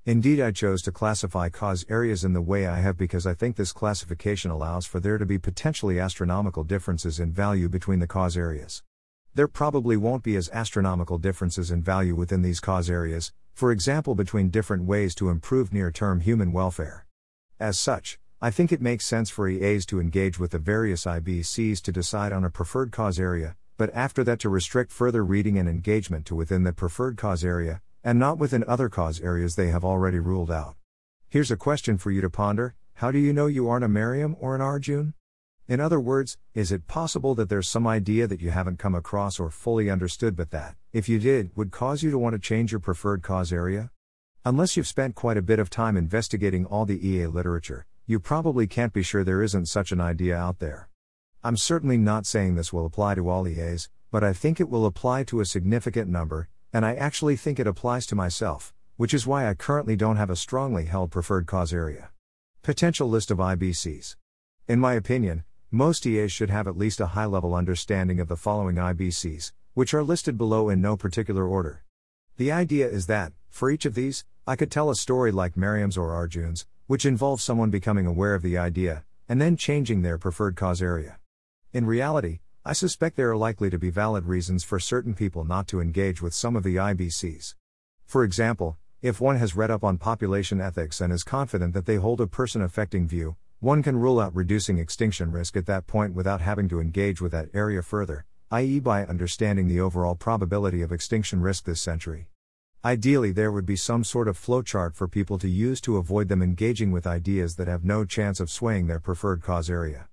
Indeed, 0.07 0.39
I 0.39 0.51
chose 0.51 0.83
to 0.83 0.93
classify 0.93 1.49
cause 1.49 1.87
areas 1.89 2.25
in 2.25 2.35
the 2.35 2.43
way 2.43 2.67
I 2.67 2.77
have 2.81 2.99
because 2.99 3.27
I 3.27 3.33
think 3.33 3.57
this 3.57 3.73
classification 3.73 4.51
allows 4.51 4.85
for 4.85 5.01
there 5.01 5.17
to 5.17 5.25
be 5.25 5.39
potentially 5.39 5.99
astronomical 5.99 6.63
differences 6.63 7.19
in 7.19 7.33
value 7.33 7.71
between 7.71 8.01
the 8.01 8.07
cause 8.07 8.37
areas. 8.37 8.83
There 9.33 9.49
probably 9.49 9.97
won't 9.97 10.23
be 10.23 10.37
as 10.37 10.51
astronomical 10.51 11.17
differences 11.17 11.71
in 11.71 11.83
value 11.83 12.15
within 12.15 12.43
these 12.43 12.61
cause 12.61 12.91
areas, 12.91 13.33
for 13.55 13.73
example, 13.73 14.15
between 14.15 14.51
different 14.51 14.85
ways 14.85 15.15
to 15.15 15.31
improve 15.31 15.73
near 15.73 15.91
term 15.91 16.21
human 16.21 16.53
welfare. 16.53 17.07
As 17.59 17.79
such, 17.79 18.19
I 18.43 18.51
think 18.51 18.73
it 18.73 18.83
makes 18.83 19.07
sense 19.07 19.31
for 19.31 19.49
EAs 19.49 19.87
to 19.87 20.01
engage 20.01 20.39
with 20.39 20.51
the 20.51 20.59
various 20.59 21.07
IBCs 21.07 21.81
to 21.81 21.93
decide 21.93 22.31
on 22.31 22.45
a 22.45 22.51
preferred 22.51 22.93
cause 22.93 23.19
area, 23.19 23.57
but 23.79 23.89
after 23.95 24.23
that 24.25 24.41
to 24.41 24.51
restrict 24.51 24.93
further 24.93 25.25
reading 25.25 25.57
and 25.57 25.67
engagement 25.67 26.27
to 26.27 26.35
within 26.35 26.63
the 26.65 26.75
preferred 26.75 27.17
cause 27.17 27.43
area, 27.43 27.81
and 28.05 28.19
not 28.19 28.39
within 28.39 28.63
other 28.69 28.91
cause 28.91 29.19
areas 29.21 29.57
they 29.57 29.69
have 29.69 29.85
already 29.85 30.19
ruled 30.19 30.51
out. 30.51 30.77
Here's 31.31 31.51
a 31.51 31.57
question 31.57 31.97
for 31.97 32.11
you 32.11 32.21
to 32.21 32.29
ponder 32.29 32.75
How 32.95 33.11
do 33.11 33.19
you 33.19 33.33
know 33.33 33.47
you 33.47 33.69
aren't 33.69 33.85
a 33.85 33.89
Miriam 33.89 34.37
or 34.39 34.55
an 34.55 34.61
Arjun? 34.61 35.15
In 35.67 35.81
other 35.81 35.99
words, 35.99 36.37
is 36.53 36.71
it 36.71 36.87
possible 36.87 37.35
that 37.37 37.49
there's 37.49 37.67
some 37.67 37.87
idea 37.87 38.27
that 38.27 38.43
you 38.43 38.51
haven't 38.51 38.79
come 38.79 38.95
across 38.95 39.41
or 39.41 39.49
fully 39.49 39.89
understood, 39.89 40.37
but 40.37 40.51
that, 40.51 40.77
if 40.93 41.09
you 41.09 41.19
did, 41.19 41.51
would 41.57 41.71
cause 41.71 42.03
you 42.03 42.11
to 42.11 42.19
want 42.19 42.35
to 42.35 42.39
change 42.39 42.71
your 42.71 42.81
preferred 42.81 43.23
cause 43.23 43.51
area? 43.51 43.91
Unless 44.45 44.77
you've 44.77 44.87
spent 44.87 45.15
quite 45.15 45.39
a 45.39 45.43
bit 45.43 45.59
of 45.59 45.71
time 45.71 45.97
investigating 45.97 46.67
all 46.67 46.85
the 46.85 47.09
EA 47.09 47.29
literature, 47.29 47.87
you 48.07 48.21
probably 48.21 48.67
can't 48.67 48.93
be 48.93 49.03
sure 49.03 49.25
there 49.25 49.43
isn't 49.43 49.65
such 49.65 49.91
an 49.91 50.03
idea 50.03 50.37
out 50.37 50.59
there. 50.59 50.91
I'm 51.43 51.57
certainly 51.57 51.97
not 51.97 52.27
saying 52.27 52.55
this 52.55 52.71
will 52.71 52.85
apply 52.85 53.15
to 53.15 53.31
all 53.31 53.49
EAs, 53.49 53.89
but 54.11 54.23
I 54.23 54.35
think 54.35 54.61
it 54.61 54.69
will 54.69 54.85
apply 54.85 55.25
to 55.25 55.41
a 55.41 55.47
significant 55.47 56.11
number, 56.11 56.51
and 56.75 56.85
I 56.85 56.95
actually 56.95 57.37
think 57.37 57.61
it 57.61 57.69
applies 57.69 58.05
to 58.07 58.17
myself, 58.17 58.75
which 58.97 59.15
is 59.15 59.29
why 59.29 59.49
I 59.49 59.55
currently 59.55 59.95
don't 59.95 60.17
have 60.17 60.29
a 60.29 60.35
strongly 60.35 60.87
held 60.87 61.13
preferred 61.13 61.47
cause 61.47 61.73
area. 61.73 62.11
Potential 62.63 63.09
list 63.09 63.31
of 63.31 63.39
IBCs. 63.39 64.17
In 64.67 64.81
my 64.81 64.95
opinion, 64.95 65.45
most 65.71 66.05
EAs 66.05 66.33
should 66.33 66.51
have 66.51 66.67
at 66.67 66.77
least 66.77 67.01
a 67.01 67.15
high 67.15 67.27
level 67.27 67.55
understanding 67.55 68.19
of 68.19 68.27
the 68.27 68.37
following 68.37 68.75
IBCs, 68.75 69.53
which 69.75 69.95
are 69.95 70.03
listed 70.03 70.37
below 70.37 70.69
in 70.69 70.81
no 70.81 70.97
particular 70.97 71.47
order. 71.47 71.85
The 72.39 72.51
idea 72.51 72.89
is 72.89 73.07
that, 73.07 73.33
for 73.49 73.71
each 73.71 73.87
of 73.87 73.95
these, 73.95 74.25
I 74.45 74.57
could 74.57 74.73
tell 74.73 74.91
a 74.91 74.97
story 74.97 75.31
like 75.31 75.57
Miriam's 75.57 75.97
or 75.97 76.13
Arjun's, 76.13 76.67
which 76.89 77.07
involves 77.07 77.45
someone 77.45 77.71
becoming 77.71 78.07
aware 78.07 78.35
of 78.35 78.43
the 78.43 78.59
idea, 78.59 79.05
and 79.29 79.41
then 79.41 79.57
changing 79.57 80.03
their 80.03 80.19
preferred 80.19 80.57
cause 80.57 80.83
area. 80.83 81.21
In 81.73 81.87
reality, 81.87 82.41
I 82.67 82.73
suspect 82.73 83.17
there 83.17 83.31
are 83.31 83.37
likely 83.37 83.69
to 83.69 83.79
be 83.79 83.91
valid 83.91 84.25
reasons 84.25 84.65
for 84.65 84.81
certain 84.81 85.13
people 85.13 85.45
not 85.45 85.69
to 85.69 85.83
engage 85.83 86.23
with 86.23 86.33
some 86.33 86.57
of 86.57 86.63
the 86.63 86.77
IBCs. 86.77 87.57
For 88.07 88.25
example, 88.25 88.79
if 89.03 89.21
one 89.21 89.37
has 89.37 89.55
read 89.55 89.71
up 89.71 89.85
on 89.85 89.99
population 89.99 90.63
ethics 90.63 91.03
and 91.03 91.13
is 91.13 91.25
confident 91.25 91.75
that 91.75 91.85
they 91.85 91.97
hold 91.97 92.23
a 92.23 92.27
person 92.27 92.63
affecting 92.63 93.07
view, 93.07 93.37
one 93.61 93.83
can 93.83 93.99
rule 93.99 94.19
out 94.19 94.35
reducing 94.35 94.79
extinction 94.79 95.31
risk 95.31 95.59
at 95.59 95.67
that 95.67 95.87
point 95.87 96.15
without 96.15 96.41
having 96.41 96.67
to 96.71 96.81
engage 96.81 97.21
with 97.21 97.33
that 97.33 97.51
area 97.53 97.83
further, 97.83 98.25
i.e., 98.51 98.81
by 98.81 99.05
understanding 99.05 99.69
the 99.69 99.81
overall 99.81 100.15
probability 100.15 100.81
of 100.81 100.91
extinction 100.91 101.43
risk 101.43 101.67
this 101.67 101.83
century. 101.83 102.29
Ideally, 102.83 103.33
there 103.33 103.53
would 103.53 103.67
be 103.67 103.77
some 103.77 104.05
sort 104.05 104.27
of 104.27 104.41
flowchart 104.41 104.95
for 104.95 105.07
people 105.07 105.37
to 105.41 105.49
use 105.51 105.83
to 105.83 105.99
avoid 105.99 106.29
them 106.29 106.41
engaging 106.41 106.93
with 106.93 107.07
ideas 107.07 107.57
that 107.57 107.69
have 107.69 107.85
no 107.85 108.07
chance 108.07 108.41
of 108.41 108.49
swaying 108.49 108.87
their 108.87 109.01
preferred 109.01 109.43
cause 109.43 109.69
area. 109.69 110.09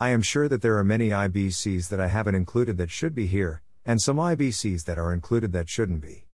I 0.00 0.08
am 0.08 0.22
sure 0.22 0.48
that 0.48 0.60
there 0.60 0.76
are 0.76 0.84
many 0.84 1.10
IBCs 1.10 1.88
that 1.88 2.00
I 2.00 2.08
haven't 2.08 2.34
included 2.34 2.78
that 2.78 2.90
should 2.90 3.14
be 3.14 3.28
here, 3.28 3.62
and 3.86 4.02
some 4.02 4.16
IBCs 4.16 4.84
that 4.86 4.98
are 4.98 5.12
included 5.12 5.52
that 5.52 5.68
shouldn't 5.68 6.00
be. 6.00 6.26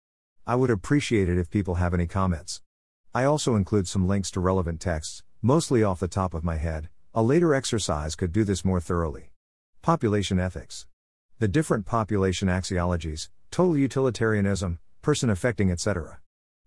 I 0.47 0.55
would 0.55 0.71
appreciate 0.71 1.29
it 1.29 1.37
if 1.37 1.51
people 1.51 1.75
have 1.75 1.93
any 1.93 2.07
comments. 2.07 2.63
I 3.15 3.25
also 3.25 3.57
include 3.57 3.87
some 3.87 4.09
links 4.09 4.31
to 4.31 4.41
relevant 4.41 4.81
texts, 4.81 5.23
mostly 5.43 5.83
off 5.83 6.01
the 6.01 6.09
top 6.09 6.33
of 6.33 6.43
my 6.43 6.57
head. 6.57 6.89
A 7.15 7.23
later 7.23 7.55
exercise 7.55 8.17
could 8.17 8.33
do 8.33 8.45
this 8.45 8.65
more 8.65 8.81
thoroughly. 8.81 9.31
Population 9.83 10.41
ethics. 10.41 10.87
The 11.39 11.49
different 11.49 11.85
population 11.85 12.49
axiologies, 12.49 13.29
total 13.51 13.77
utilitarianism, 13.77 14.79
person 15.03 15.29
affecting, 15.29 15.71
etc. 15.71 16.21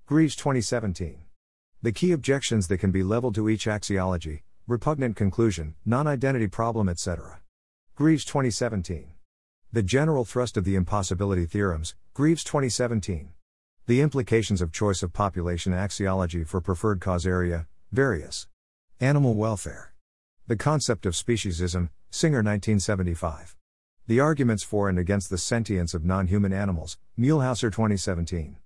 Greaves 0.06 0.36
2017. 0.36 1.23
The 1.82 1.91
key 1.91 2.12
objections 2.12 2.67
that 2.67 2.77
can 2.77 2.91
be 2.91 3.01
leveled 3.01 3.34
to 3.36 3.49
each 3.49 3.65
axiology, 3.65 4.41
repugnant 4.65 5.17
conclusion, 5.17 5.76
non 5.86 6.08
identity 6.08 6.47
problem, 6.47 6.88
etc. 6.88 7.41
Greaves 7.95 8.23
2017. 8.23 9.08
The 9.73 9.84
general 9.84 10.23
thrust 10.23 10.56
of 10.56 10.63
the 10.63 10.76
impossibility 10.76 11.45
theorems, 11.45 11.95
Greaves 12.13 12.43
2017. 12.45 13.30
The 13.88 13.99
implications 13.99 14.62
of 14.62 14.71
choice 14.71 15.04
of 15.04 15.12
population 15.12 15.73
axiology 15.73 16.47
for 16.47 16.62
preferred 16.62 17.02
cause 17.02 17.28
area, 17.28 17.67
various. 17.91 18.47
Animal 19.02 19.34
welfare. 19.34 19.93
The 20.47 20.56
concept 20.56 21.06
of 21.06 21.13
speciesism, 21.13 21.89
Singer 22.10 22.38
1975. 22.38 23.58
The 24.08 24.21
arguments 24.21 24.63
for 24.63 24.88
and 24.88 24.97
against 24.97 25.30
the 25.30 25.38
sentience 25.38 25.93
of 25.93 26.06
non 26.06 26.28
human 26.28 26.54
animals, 26.54 26.97
Muehlhauser 27.19 27.71
2017. 27.71 28.58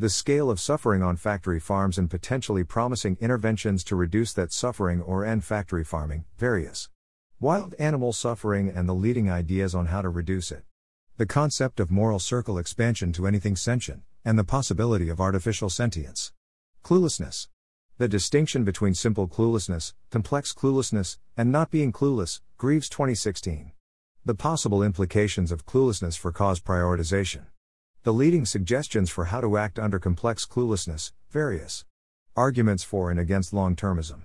The 0.00 0.08
scale 0.08 0.48
of 0.48 0.60
suffering 0.60 1.02
on 1.02 1.16
factory 1.16 1.58
farms 1.58 1.98
and 1.98 2.08
potentially 2.08 2.62
promising 2.62 3.16
interventions 3.20 3.82
to 3.82 3.96
reduce 3.96 4.32
that 4.34 4.52
suffering 4.52 5.02
or 5.02 5.24
end 5.24 5.42
factory 5.42 5.82
farming, 5.82 6.24
various. 6.36 6.88
Wild 7.40 7.74
animal 7.80 8.12
suffering 8.12 8.68
and 8.68 8.88
the 8.88 8.94
leading 8.94 9.28
ideas 9.28 9.74
on 9.74 9.86
how 9.86 10.02
to 10.02 10.08
reduce 10.08 10.52
it. 10.52 10.62
The 11.16 11.26
concept 11.26 11.80
of 11.80 11.90
moral 11.90 12.20
circle 12.20 12.58
expansion 12.58 13.12
to 13.14 13.26
anything 13.26 13.56
sentient, 13.56 14.02
and 14.24 14.38
the 14.38 14.44
possibility 14.44 15.08
of 15.08 15.20
artificial 15.20 15.68
sentience. 15.68 16.32
Cluelessness. 16.84 17.48
The 17.96 18.06
distinction 18.06 18.62
between 18.62 18.94
simple 18.94 19.26
cluelessness, 19.26 19.94
complex 20.10 20.54
cluelessness, 20.54 21.18
and 21.36 21.50
not 21.50 21.72
being 21.72 21.90
clueless, 21.90 22.40
Greaves 22.56 22.88
2016. 22.88 23.72
The 24.24 24.34
possible 24.36 24.84
implications 24.84 25.50
of 25.50 25.66
cluelessness 25.66 26.16
for 26.16 26.30
cause 26.30 26.60
prioritization. 26.60 27.46
The 28.08 28.14
leading 28.14 28.46
suggestions 28.46 29.10
for 29.10 29.26
how 29.26 29.42
to 29.42 29.58
act 29.58 29.78
under 29.78 29.98
complex 29.98 30.46
cluelessness, 30.46 31.12
various 31.28 31.84
arguments 32.34 32.82
for 32.82 33.10
and 33.10 33.20
against 33.20 33.52
long 33.52 33.76
termism. 33.76 34.22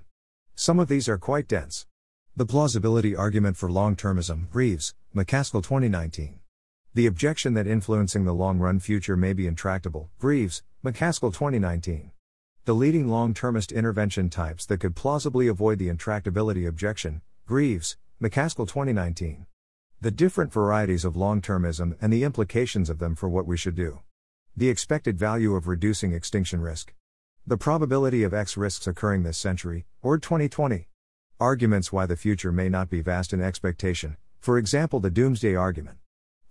Some 0.56 0.80
of 0.80 0.88
these 0.88 1.10
are 1.10 1.18
quite 1.18 1.50
dense. 1.50 1.86
The 2.34 2.46
plausibility 2.46 3.14
argument 3.14 3.58
for 3.58 3.70
long 3.70 3.98
termism, 3.98 4.50
Greaves, 4.50 4.96
MacAskill 5.14 5.64
2019. 5.64 6.40
The 6.94 7.08
objection 7.08 7.56
that 7.56 7.68
influencing 7.68 8.24
the 8.24 8.34
long 8.34 8.58
run 8.58 8.80
future 8.80 9.18
may 9.18 9.34
be 9.34 9.48
intractable, 9.48 10.10
Greaves, 10.18 10.64
MacAskill 10.82 11.34
2019. 11.34 12.12
The 12.64 12.76
leading 12.76 13.10
long 13.10 13.34
termist 13.34 13.74
intervention 13.74 14.30
types 14.30 14.66
that 14.68 14.80
could 14.80 14.96
plausibly 14.96 15.50
avoid 15.50 15.78
the 15.78 15.90
intractability 15.90 16.66
objection, 16.66 17.22
Greaves, 17.46 17.98
MacAskill 18.22 18.66
2019 18.66 19.46
the 20.04 20.12
different 20.12 20.52
varieties 20.52 21.06
of 21.06 21.16
long 21.16 21.42
termism 21.42 21.96
and 22.02 22.12
the 22.12 22.26
implications 22.26 22.90
of 22.90 23.00
them 23.00 23.16
for 23.16 23.30
what 23.30 23.48
we 23.48 23.56
should 23.56 23.74
do. 23.74 24.02
The 24.54 24.68
expected 24.68 25.18
value 25.18 25.56
of 25.56 25.66
reducing 25.66 26.12
extinction 26.12 26.60
risk. 26.60 26.94
The 27.48 27.56
probability 27.56 28.24
of 28.24 28.34
X 28.34 28.58
risks 28.58 28.86
occurring 28.86 29.24
this 29.24 29.38
century, 29.38 29.86
Ord 30.02 30.22
2020. 30.22 30.90
Arguments 31.40 31.94
why 31.94 32.06
the 32.06 32.18
future 32.18 32.52
may 32.52 32.68
not 32.68 32.90
be 32.90 33.00
vast 33.00 33.32
in 33.32 33.42
expectation, 33.42 34.18
for 34.42 34.58
example, 34.58 35.00
the 35.00 35.10
doomsday 35.10 35.56
argument. 35.56 36.00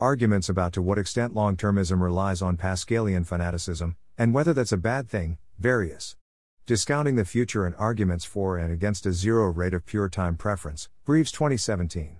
Arguments 0.00 0.48
about 0.48 0.72
to 0.72 0.80
what 0.80 0.98
extent 0.98 1.34
long 1.34 1.54
termism 1.54 2.00
relies 2.00 2.40
on 2.40 2.56
Pascalian 2.56 3.26
fanaticism, 3.26 3.96
and 4.16 4.32
whether 4.32 4.54
that's 4.54 4.72
a 4.72 4.78
bad 4.78 5.10
thing, 5.10 5.36
various. 5.58 6.16
Discounting 6.64 7.16
the 7.16 7.26
future 7.26 7.66
and 7.66 7.74
arguments 7.76 8.24
for 8.24 8.56
and 8.56 8.72
against 8.72 9.04
a 9.04 9.12
zero 9.12 9.52
rate 9.52 9.74
of 9.74 9.84
pure 9.84 10.08
time 10.08 10.38
preference, 10.38 10.88
Greaves 11.04 11.30
2017. 11.30 12.16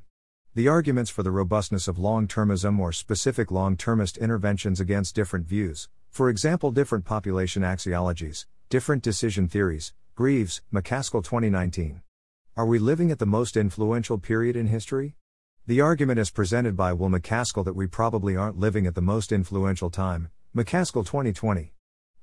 The 0.55 0.69
arguments 0.69 1.11
for 1.11 1.23
the 1.23 1.31
robustness 1.31 1.88
of 1.88 1.99
long 1.99 2.29
termism 2.29 2.79
or 2.79 2.93
specific 2.93 3.51
long 3.51 3.75
termist 3.75 4.19
interventions 4.19 4.81
against 4.81 5.15
different 5.15 5.47
views, 5.47 5.88
for 6.11 6.29
example, 6.29 6.71
different 6.71 7.07
population 7.07 7.62
axiologies, 7.62 8.45
different 8.69 9.03
decision 9.03 9.49
theories, 9.49 9.95
Greaves, 10.15 10.61
MacAskill 10.71 11.25
2019. 11.25 12.03
Are 12.55 12.67
we 12.67 12.79
living 12.79 13.11
at 13.11 13.19
the 13.19 13.25
most 13.25 13.57
influential 13.57 14.19
period 14.19 14.55
in 14.55 14.67
history? 14.67 15.17
The 15.67 15.81
argument 15.81 16.19
is 16.19 16.29
presented 16.29 16.77
by 16.77 16.93
Will 16.93 17.09
MacAskill 17.09 17.65
that 17.65 17.75
we 17.75 17.87
probably 17.87 18.37
aren't 18.37 18.59
living 18.59 18.87
at 18.87 18.95
the 18.95 19.01
most 19.01 19.33
influential 19.33 19.88
time, 19.88 20.29
MacAskill 20.55 21.07
2020. 21.07 21.73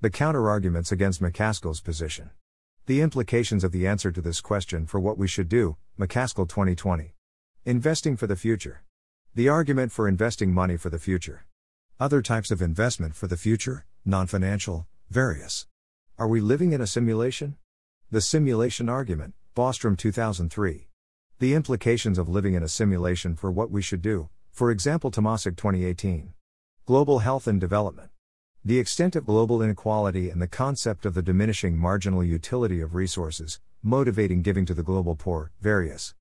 The 0.02 0.10
counter-arguments 0.12 0.92
against 0.92 1.20
MacAskill's 1.20 1.82
position. 1.82 2.30
The 2.86 3.02
implications 3.02 3.64
of 3.64 3.72
the 3.72 3.88
answer 3.88 4.12
to 4.12 4.22
this 4.22 4.40
question 4.40 4.86
for 4.86 5.00
what 5.00 5.18
we 5.18 5.28
should 5.28 5.50
do, 5.50 5.78
MacAskill 5.98 6.48
2020. 6.48 7.16
Investing 7.70 8.18
for 8.18 8.26
the 8.26 8.36
future. 8.36 8.82
The 9.36 9.48
argument 9.48 9.92
for 9.92 10.08
investing 10.08 10.52
money 10.52 10.76
for 10.76 10.90
the 10.90 10.98
future. 10.98 11.46
Other 12.00 12.20
types 12.24 12.50
of 12.50 12.64
investment 12.64 13.14
for 13.14 13.28
the 13.28 13.38
future, 13.38 13.86
non 14.04 14.26
financial, 14.26 14.88
various. 15.12 15.68
Are 16.18 16.28
we 16.28 16.42
living 16.42 16.72
in 16.72 16.82
a 16.82 16.88
simulation? 16.88 17.58
The 18.10 18.22
simulation 18.22 18.90
argument, 18.90 19.36
Bostrom 19.56 20.00
2003. 20.00 20.88
The 21.38 21.54
implications 21.54 22.18
of 22.18 22.28
living 22.28 22.56
in 22.56 22.64
a 22.64 22.68
simulation 22.68 23.36
for 23.36 23.52
what 23.52 23.70
we 23.70 23.84
should 23.84 24.02
do, 24.02 24.30
for 24.52 24.72
example, 24.72 25.12
Tomasik 25.12 25.56
2018. 25.56 26.34
Global 26.88 27.20
health 27.20 27.46
and 27.46 27.62
development. 27.62 28.10
The 28.66 28.80
extent 28.80 29.16
of 29.16 29.28
global 29.28 29.62
inequality 29.62 30.32
and 30.32 30.42
the 30.42 30.48
concept 30.48 31.06
of 31.06 31.14
the 31.14 31.22
diminishing 31.22 31.78
marginal 31.78 32.24
utility 32.24 32.82
of 32.82 32.96
resources, 32.96 33.60
motivating 33.84 34.42
giving 34.42 34.66
to 34.66 34.74
the 34.74 34.82
global 34.82 35.16
poor, 35.16 35.52
various. 35.62 36.16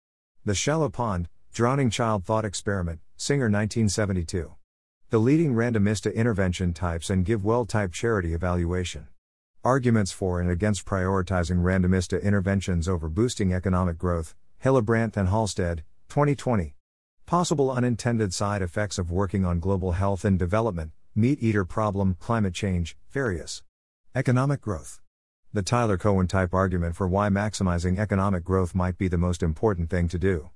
The 0.44 0.54
Shallow 0.54 0.90
Pond, 0.90 1.30
Drowning 1.52 1.90
Child 1.90 2.24
Thought 2.24 2.44
Experiment, 2.44 3.00
Singer 3.16 3.46
1972. 3.46 4.54
The 5.10 5.18
leading 5.18 5.54
randomista 5.54 6.14
intervention 6.14 6.72
types 6.72 7.10
and 7.10 7.26
GiveWell 7.26 7.66
type 7.66 7.92
charity 7.92 8.32
evaluation. 8.32 9.08
Arguments 9.64 10.12
for 10.12 10.40
and 10.40 10.48
against 10.48 10.86
prioritizing 10.86 11.64
randomista 11.64 12.22
interventions 12.22 12.88
over 12.88 13.08
boosting 13.08 13.52
economic 13.52 13.98
growth, 13.98 14.36
Hillebrandt 14.62 15.16
and 15.16 15.28
Halstead, 15.28 15.82
2020. 16.08 16.76
Possible 17.26 17.72
unintended 17.72 18.32
side 18.32 18.62
effects 18.62 18.96
of 18.96 19.10
working 19.10 19.44
on 19.44 19.58
global 19.58 19.92
health 19.92 20.24
and 20.24 20.38
development, 20.38 20.92
meat 21.16 21.42
eater 21.42 21.64
problem, 21.64 22.16
climate 22.20 22.54
change, 22.54 22.96
various. 23.10 23.64
Economic 24.14 24.60
growth. 24.60 25.00
The 25.52 25.62
Tyler 25.62 25.98
Cowen 25.98 26.28
type 26.28 26.54
argument 26.54 26.94
for 26.94 27.08
why 27.08 27.30
maximizing 27.30 27.98
economic 27.98 28.44
growth 28.44 28.76
might 28.76 28.96
be 28.96 29.08
the 29.08 29.18
most 29.18 29.42
important 29.42 29.90
thing 29.90 30.06
to 30.08 30.18
do. 30.18 30.50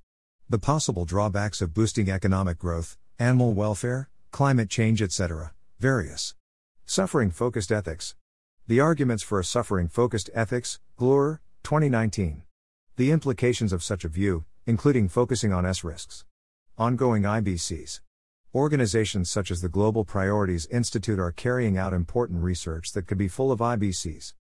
The 0.51 0.59
possible 0.59 1.05
drawbacks 1.05 1.63
of 1.63 1.73
boosting 1.73 2.11
economic 2.11 2.59
growth, 2.59 2.99
animal 3.19 3.53
welfare, 3.55 4.11
climate 4.33 4.69
change, 4.69 5.01
etc., 5.01 5.53
various. 5.79 6.35
Suffering 6.85 7.31
focused 7.31 7.73
ethics. 7.73 8.15
The 8.67 8.81
arguments 8.81 9.23
for 9.23 9.41
a 9.41 9.45
suffering 9.45 9.89
focused 9.89 10.29
ethics, 10.35 10.79
Gloor, 10.99 11.39
2019. 11.63 12.43
The 12.97 13.11
implications 13.11 13.73
of 13.73 13.83
such 13.83 14.05
a 14.05 14.09
view, 14.09 14.45
including 14.67 15.09
focusing 15.09 15.53
on 15.53 15.65
S 15.65 15.83
risks. 15.83 16.25
Ongoing 16.77 17.23
IBCs. 17.23 18.01
Organizations 18.55 19.31
such 19.31 19.51
as 19.51 19.63
the 19.63 19.69
Global 19.69 20.05
Priorities 20.05 20.67
Institute 20.67 21.19
are 21.19 21.33
carrying 21.33 21.79
out 21.79 21.95
important 21.95 22.43
research 22.43 22.93
that 22.93 23.07
could 23.07 23.17
be 23.17 23.29
full 23.29 23.51
of 23.51 23.61
IBCs. 23.61 24.35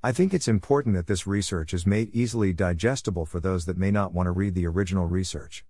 I 0.00 0.12
think 0.12 0.32
it's 0.32 0.46
important 0.46 0.94
that 0.94 1.08
this 1.08 1.26
research 1.26 1.74
is 1.74 1.84
made 1.84 2.14
easily 2.14 2.52
digestible 2.52 3.26
for 3.26 3.40
those 3.40 3.64
that 3.64 3.76
may 3.76 3.90
not 3.90 4.14
want 4.14 4.28
to 4.28 4.30
read 4.30 4.54
the 4.54 4.64
original 4.64 5.06
research. 5.06 5.64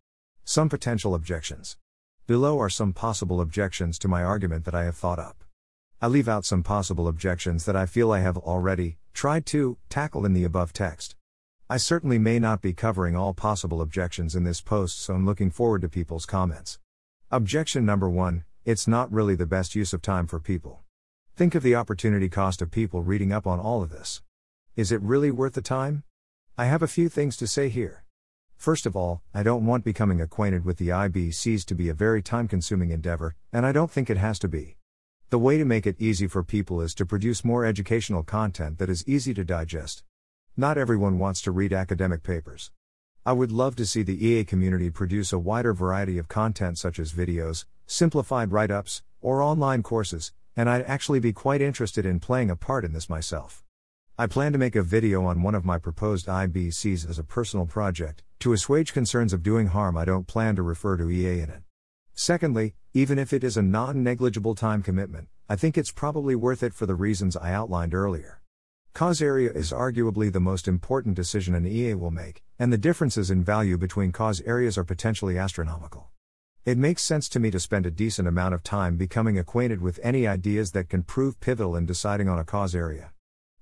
Some 0.45 0.69
potential 0.69 1.15
objections. 1.15 1.79
Below 2.27 2.61
are 2.61 2.69
some 2.69 2.93
possible 2.93 3.41
objections 3.41 3.99
to 4.01 4.07
my 4.07 4.23
argument 4.23 4.67
that 4.67 4.75
I 4.75 4.85
have 4.85 4.99
thought 4.99 5.19
up. 5.19 5.45
I 6.03 6.09
leave 6.09 6.29
out 6.29 6.45
some 6.45 6.63
possible 6.63 7.09
objections 7.09 7.65
that 7.65 7.75
I 7.75 7.87
feel 7.87 8.13
I 8.13 8.21
have 8.21 8.37
already 8.37 8.99
tried 9.15 9.47
to 9.47 9.79
tackle 9.89 10.27
in 10.27 10.35
the 10.35 10.45
above 10.45 10.75
text. 10.75 11.17
I 11.71 11.79
certainly 11.79 12.19
may 12.19 12.39
not 12.39 12.61
be 12.61 12.75
covering 12.75 13.17
all 13.17 13.33
possible 13.33 13.81
objections 13.81 14.37
in 14.37 14.45
this 14.45 14.61
post, 14.61 15.01
so 15.01 15.15
I'm 15.15 15.25
looking 15.25 15.51
forward 15.51 15.81
to 15.81 15.89
people's 15.89 16.27
comments. 16.27 16.79
Objection 17.31 17.87
number 17.87 18.11
one 18.11 18.45
it's 18.67 18.87
not 18.87 19.11
really 19.11 19.37
the 19.37 19.47
best 19.47 19.75
use 19.75 19.95
of 19.95 20.03
time 20.03 20.27
for 20.27 20.39
people. 20.39 20.83
Think 21.39 21.55
of 21.55 21.63
the 21.63 21.77
opportunity 21.77 22.29
cost 22.29 22.61
of 22.63 22.73
people 22.73 23.05
reading 23.05 23.33
up 23.33 23.47
on 23.47 23.61
all 23.61 23.81
of 23.81 23.91
this. 23.91 24.23
Is 24.75 24.91
it 24.91 25.01
really 25.01 25.31
worth 25.31 25.53
the 25.53 25.63
time? 25.63 26.03
I 26.57 26.65
have 26.65 26.83
a 26.83 26.89
few 26.89 27.09
things 27.09 27.37
to 27.37 27.47
say 27.47 27.69
here. 27.69 28.03
First 28.57 28.87
of 28.87 28.97
all, 28.97 29.23
I 29.33 29.45
don't 29.45 29.65
want 29.65 29.85
becoming 29.85 30.21
acquainted 30.21 30.65
with 30.65 30.79
the 30.79 30.89
IBCs 30.89 31.65
to 31.67 31.77
be 31.77 31.89
a 31.89 31.95
very 31.95 32.23
time 32.23 32.49
consuming 32.49 32.91
endeavor, 32.91 33.37
and 33.53 33.65
I 33.65 33.71
don't 33.71 33.89
think 33.89 34.11
it 34.11 34.17
has 34.17 34.41
to 34.41 34.49
be. 34.49 34.79
The 35.31 35.39
way 35.39 35.59
to 35.59 35.65
make 35.65 35.87
it 35.87 35.95
easy 36.01 36.27
for 36.27 36.43
people 36.43 36.81
is 36.81 36.93
to 36.97 37.07
produce 37.07 37.45
more 37.45 37.65
educational 37.65 38.25
content 38.25 38.79
that 38.79 38.91
is 38.91 39.07
easy 39.07 39.33
to 39.35 39.45
digest. 39.45 40.03
Not 40.57 40.77
everyone 40.77 41.21
wants 41.21 41.41
to 41.43 41.53
read 41.53 41.73
academic 41.73 42.25
papers. 42.25 42.73
I 43.25 43.31
would 43.31 43.53
love 43.53 43.77
to 43.77 43.87
see 43.87 44.03
the 44.03 44.27
EA 44.27 44.43
community 44.43 44.91
produce 44.91 45.33
a 45.33 45.39
wider 45.39 45.73
variety 45.73 46.19
of 46.19 46.27
content 46.27 46.79
such 46.79 46.99
as 46.99 47.13
videos, 47.13 47.65
simplified 47.87 48.51
write 48.51 48.73
ups, 48.73 49.05
or 49.21 49.41
online 49.41 49.85
courses, 49.85 50.33
and 50.59 50.69
I'd 50.69 50.83
actually 50.87 51.21
be 51.21 51.33
quite 51.33 51.63
interested 51.63 52.05
in 52.05 52.19
playing 52.19 52.51
a 52.51 52.57
part 52.57 52.85
in 52.85 52.93
this 52.93 53.09
myself. 53.09 53.63
I 54.19 54.27
plan 54.27 54.53
to 54.53 54.59
make 54.59 54.75
a 54.75 54.83
video 54.83 55.25
on 55.25 55.45
one 55.45 55.55
of 55.55 55.65
my 55.65 55.79
proposed 55.79 56.27
IBCs 56.27 57.09
as 57.09 57.17
a 57.17 57.23
personal 57.23 57.65
project, 57.65 58.25
to 58.41 58.53
assuage 58.53 58.93
concerns 58.93 59.33
of 59.33 59.45
doing 59.45 59.69
harm, 59.69 59.97
I 59.97 60.05
don't 60.05 60.27
plan 60.27 60.57
to 60.57 60.63
refer 60.65 60.97
to 60.97 61.09
EA 61.09 61.43
in 61.43 61.51
it. 61.51 61.63
Secondly, 62.13 62.75
even 62.93 63.21
if 63.21 63.33
it 63.33 63.45
is 63.45 63.57
a 63.57 63.63
non 63.63 64.03
negligible 64.03 64.57
time 64.57 64.83
commitment, 64.83 65.29
I 65.49 65.55
think 65.55 65.79
it's 65.79 65.93
probably 65.93 66.35
worth 66.35 66.65
it 66.65 66.75
for 66.75 66.87
the 66.87 66.97
reasons 66.97 67.37
I 67.37 67.53
outlined 67.53 67.95
earlier. 67.95 68.41
Cause 68.95 69.23
area 69.23 69.53
is 69.53 69.71
arguably 69.71 70.33
the 70.33 70.41
most 70.41 70.67
important 70.67 71.15
decision 71.15 71.55
an 71.55 71.69
EA 71.69 71.95
will 71.95 72.11
make, 72.11 72.43
and 72.59 72.73
the 72.73 72.79
differences 72.79 73.31
in 73.31 73.45
value 73.45 73.79
between 73.79 74.11
cause 74.11 74.41
areas 74.41 74.77
are 74.77 74.83
potentially 74.83 75.39
astronomical. 75.39 76.11
It 76.69 76.77
makes 76.77 77.03
sense 77.03 77.31
to 77.31 77.41
me 77.41 77.51
to 77.53 77.59
spend 77.59 77.87
a 77.87 77.91
decent 77.91 78.29
amount 78.29 78.53
of 78.53 78.63
time 78.63 78.99
becoming 78.99 79.39
acquainted 79.39 79.81
with 79.81 79.99
any 80.03 80.27
ideas 80.27 80.73
that 80.73 80.91
can 80.91 81.03
prove 81.03 81.41
pivotal 81.41 81.75
in 81.75 81.87
deciding 81.87 82.29
on 82.29 82.39
a 82.39 82.45
cause 82.45 82.75
area. 82.75 83.13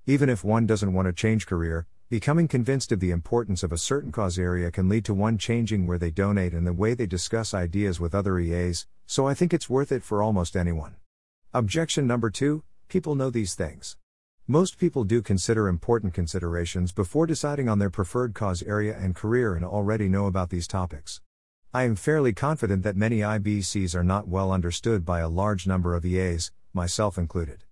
Even 0.05 0.27
if 0.27 0.43
one 0.43 0.65
doesn't 0.65 0.91
want 0.91 1.05
to 1.05 1.13
change 1.13 1.47
career, 1.47 1.87
becoming 2.09 2.49
convinced 2.49 2.91
of 2.91 2.99
the 2.99 3.11
importance 3.11 3.63
of 3.63 3.71
a 3.71 3.77
certain 3.77 4.11
cause 4.11 4.37
area 4.37 4.71
can 4.71 4.89
lead 4.89 5.05
to 5.05 5.13
one 5.13 5.37
changing 5.37 5.87
where 5.87 5.97
they 5.97 6.11
donate 6.11 6.51
and 6.51 6.67
the 6.67 6.73
way 6.73 6.93
they 6.93 7.05
discuss 7.05 7.53
ideas 7.53 7.97
with 7.97 8.13
other 8.13 8.37
EAs, 8.39 8.87
so 9.05 9.25
I 9.25 9.33
think 9.33 9.53
it's 9.53 9.69
worth 9.69 9.93
it 9.93 10.03
for 10.03 10.21
almost 10.21 10.57
anyone. 10.57 10.97
Objection 11.53 12.07
number 12.07 12.29
two 12.29 12.65
people 12.89 13.15
know 13.15 13.29
these 13.29 13.55
things. 13.55 13.95
Most 14.47 14.77
people 14.77 15.05
do 15.05 15.21
consider 15.21 15.69
important 15.69 16.13
considerations 16.13 16.91
before 16.91 17.25
deciding 17.25 17.69
on 17.69 17.79
their 17.79 17.89
preferred 17.89 18.33
cause 18.33 18.61
area 18.63 18.97
and 18.99 19.15
career 19.15 19.55
and 19.55 19.63
already 19.63 20.09
know 20.09 20.25
about 20.25 20.49
these 20.49 20.67
topics. 20.67 21.21
I 21.73 21.83
am 21.83 21.97
fairly 21.97 22.31
confident 22.31 22.83
that 22.83 22.95
many 22.95 23.19
IBCs 23.19 23.93
are 23.93 24.03
not 24.03 24.25
well 24.25 24.53
understood 24.53 25.03
by 25.03 25.19
a 25.19 25.27
large 25.27 25.67
number 25.67 25.95
of 25.95 26.05
EAs, 26.05 26.49
myself 26.73 27.17
included. 27.17 27.65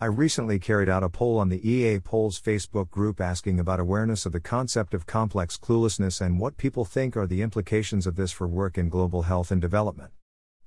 I 0.00 0.06
recently 0.06 0.58
carried 0.58 0.88
out 0.88 1.04
a 1.04 1.08
poll 1.08 1.38
on 1.38 1.48
the 1.48 1.66
EA 1.66 2.00
Polls 2.00 2.40
Facebook 2.40 2.90
group 2.90 3.20
asking 3.20 3.60
about 3.60 3.78
awareness 3.78 4.26
of 4.26 4.32
the 4.32 4.40
concept 4.40 4.94
of 4.94 5.06
complex 5.06 5.56
cluelessness 5.56 6.20
and 6.20 6.40
what 6.40 6.56
people 6.56 6.84
think 6.84 7.16
are 7.16 7.26
the 7.26 7.40
implications 7.40 8.04
of 8.04 8.16
this 8.16 8.32
for 8.32 8.48
work 8.48 8.76
in 8.76 8.88
global 8.88 9.22
health 9.22 9.52
and 9.52 9.60
development. 9.60 10.10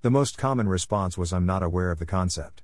The 0.02 0.10
most 0.10 0.38
common 0.38 0.70
response 0.70 1.18
was 1.18 1.34
I'm 1.34 1.46
not 1.46 1.62
aware 1.62 1.92
of 1.92 2.00
the 2.00 2.06
concept. 2.06 2.64